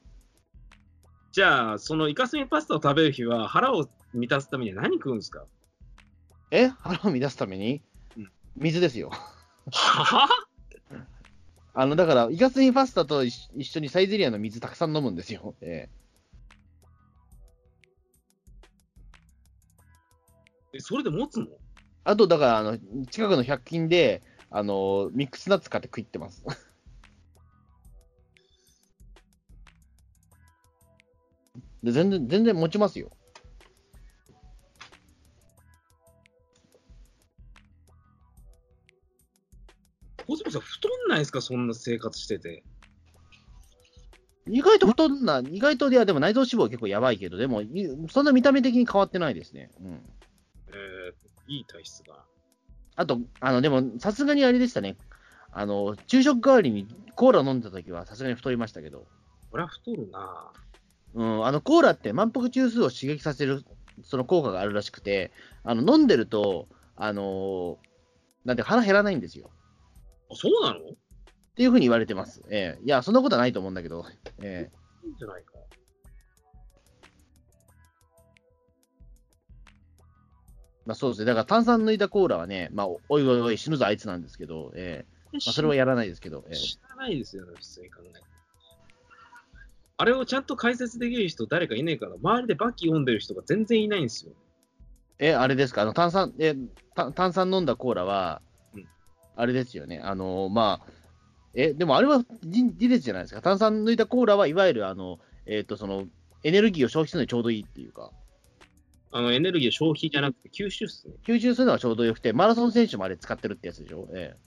[1.31, 5.45] じゃあ、そのイカスミパスタを食べる日は腹を満たすためには何食うんですか？
[6.49, 6.69] え？
[6.79, 7.83] 腹を満たすために？
[8.17, 9.11] うん水ですよ。
[9.71, 10.27] は
[11.75, 15.55] あの、だから、イカスミパスタと一一緒にサイゼリアの水たくさん飲むんですよ。
[15.61, 15.98] ええ
[20.73, 21.47] えそれで持つの？
[22.03, 22.77] あと、だから、あの、
[23.09, 26.43] 近くの100均で、あの、ミックスナッツ買って食いってます。
[31.83, 33.11] で全然、全然持ちますよ。
[40.27, 41.41] コスモさん太んないですか？
[41.41, 42.63] そんな生活してて。
[44.47, 47.69] 意外と太んな、意外と、いや、でも内臓脂肪は結構やばいけど、でも、い
[48.09, 49.71] そんな見た目的に変わってないですね。
[49.79, 50.09] うん。
[51.49, 52.25] えー、いい体質だ。
[52.95, 54.97] あと、あの、でも、さすがにあれでしたね。
[55.51, 59.07] あの、昼食代わりにコーラ飲んでた時はさすがに太りましたけど。
[59.51, 60.51] これは太るな
[61.15, 63.63] うん、あの、コーラって満腹中枢を刺激させる、
[64.03, 65.31] その効果があるらしくて、
[65.63, 67.89] あの、飲んでると、あのー
[68.45, 69.51] なんて腹減らないんですよ。
[70.31, 70.79] あ、そうなの？
[70.79, 70.95] いっ
[71.55, 72.41] ていうふうに言われてます。
[72.49, 74.05] ええいや、そんなことはないと思うんだけど、
[74.41, 75.58] ええいんじゃないか。
[80.89, 81.25] まあそうですね。
[81.25, 88.19] だから炭酸抜いたコーラはね、まあ、おいおいおい死ぬぞあいつなんですけど、ええまあ、それはやらないですけど、ええ知らないですよね、普通に考えて。
[89.97, 94.31] あれをちゃんと解説できる人誰かいねえから、周りでバキ読んでる人が全然いないんですよ。
[95.19, 96.55] え、あれですか、あの炭酸、え、
[96.95, 98.41] た炭酸飲んだコーラは
[98.73, 98.85] うん、
[99.35, 100.91] あれですよね、あの、まあ、
[101.53, 103.43] え、でもあれは事事実じゃないですか？
[103.43, 106.07] 炭酸抜いたコーラはいわゆる、あの、えっ、と、その、
[106.43, 108.11] エネルギーを消費するのにちょうどいいっていうか、
[109.11, 111.15] あのエネルギーを消費じゃなくて吸収っすね。
[111.25, 114.07] 吸収するのはちょうどよくて、マラソン選手もあれ使ってるってやつでしょ？
[114.13, 114.37] ええ。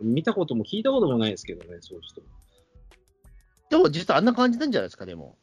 [0.00, 2.22] 見たことも聞いたこともないですけどね、そういう人。
[3.70, 5.36] でも実はあんな感じなんじゃないですか、でも。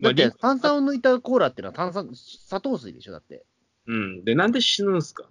[0.00, 3.44] だって炭酸を抜いたコーラっていうのは炭酸、砂糖水でしょ、だって。
[3.86, 4.24] うん。
[4.24, 5.28] で、なんで死ぬんすか、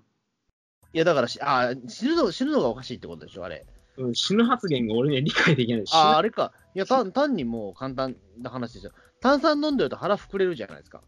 [0.94, 3.66] いや、だからし、あ死ぬの、死ぬのがおかしいってことでしょ、あれ。
[3.98, 5.88] うん、死ぬ発言が俺には理解できない。
[5.88, 6.52] 死ぬああ、あれか。
[6.74, 8.92] いや、単単にもう簡単な話ですよ。
[9.22, 11.02] 炭酸飲んでると腹膨れるじゃないですか。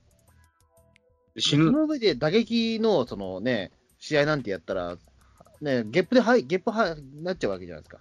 [1.41, 1.65] 死ぬ。
[1.65, 4.97] その上で打撃の、そのね、試合なんてやったら、
[5.61, 7.99] ね、ゲップではい、ゲップはなっちゃうわけじゃないですか。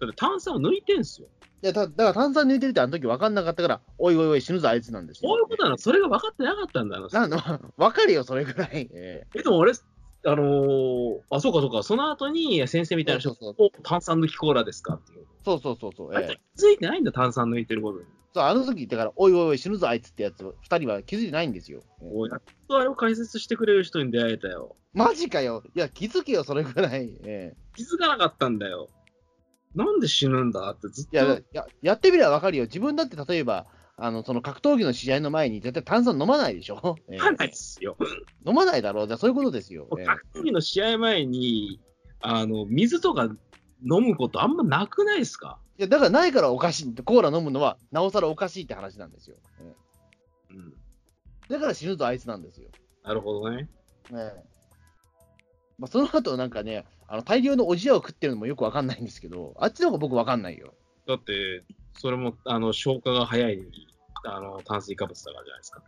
[0.00, 1.28] だって炭酸を抜いてんすよ。
[1.62, 5.30] いやだだから炭酸抜いてるってあの時分かんなかったから、おいおいおい、死ぬぞ、あいつなんですよ。
[5.30, 7.08] そういうことなのそれが分かってなかったんだよ。
[7.10, 8.90] なんだ、分かるよ、それぐらい。
[8.92, 9.72] ええ、でも俺、
[10.26, 13.36] あのーあ、そうかそうか、その後に先生みたいな人が、
[13.82, 15.26] 炭酸抜きコーラですかっていう。
[15.44, 18.04] そうそうそうそう、あいつ気づいてないんだ、炭酸抜いてることに。
[18.34, 21.82] そう、あの時、だから、おいおいおい、死ぬぞ、あいつってやつ、二人は気づいてないんですよ。
[22.02, 24.76] ええおいやっとあれを解説してくれる人に出会えたよ。
[24.92, 25.62] マジかよ。
[25.74, 27.16] いや、気づけよ、それぐらい。
[27.22, 28.88] ええ気づかなかったんだよ。
[29.76, 31.16] なんで死ぬんだってずっと。
[31.16, 32.64] いや、ややってみれば分かるよ。
[32.64, 33.66] 自分だって例えば、
[33.96, 37.96] あの、その格闘技の試合の前に絶対炭酸飲まないでしょ、 ええわかんないですよ。
[38.44, 39.06] 飲まないだろう。
[39.06, 39.88] じゃあそういうことですよ。
[39.98, 41.80] ええ格闘技の試合前に、
[42.20, 43.28] あの、水とか
[43.84, 45.58] 飲むことあんまなくないですか？
[45.78, 46.94] いや、だからないからおかしい。
[47.02, 49.36] コーラ飲むのは、なおさらおかしいって話なんですよ。
[49.60, 49.74] え
[50.50, 50.74] うん。
[51.50, 52.68] えだから死ぬとあいつなんですよ。
[53.02, 53.68] なるほどね。
[54.12, 54.44] ええ
[55.78, 60.74] まあ、その後なんかね、あの大量のおじやを食ってるのもよくわかんないんですけど、あっちの方が僕わかんないよ。
[61.06, 61.64] だって、
[61.94, 63.58] それも、あの、消化が早い、
[64.24, 65.82] あの、炭水化物だからじゃないですか。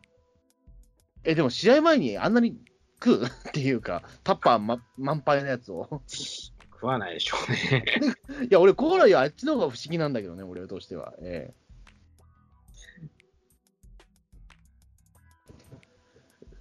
[1.24, 2.56] え、でも試合前にあんなに
[3.02, 3.24] 食う？
[3.48, 6.02] っていうか、タッパー、ま、満杯のやつを。
[6.76, 7.84] 食わないでしょうね。
[8.46, 11.14] いや、俺コーラよりあっちの方が不思議なんだけどね、俺としては。
[11.20, 11.66] ええ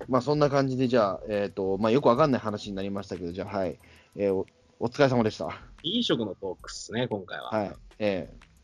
[0.07, 3.79] まあそんな感じで、じゃあ、えっ、と、まあよくわかんない話になりましたけど、じゃあ、はい。
[4.15, 4.45] えーお
[4.77, 5.61] お疲れ様でした。
[5.83, 7.49] 飲食のトークっすね、今回は。
[7.49, 7.75] はい。
[7.99, 8.54] ええ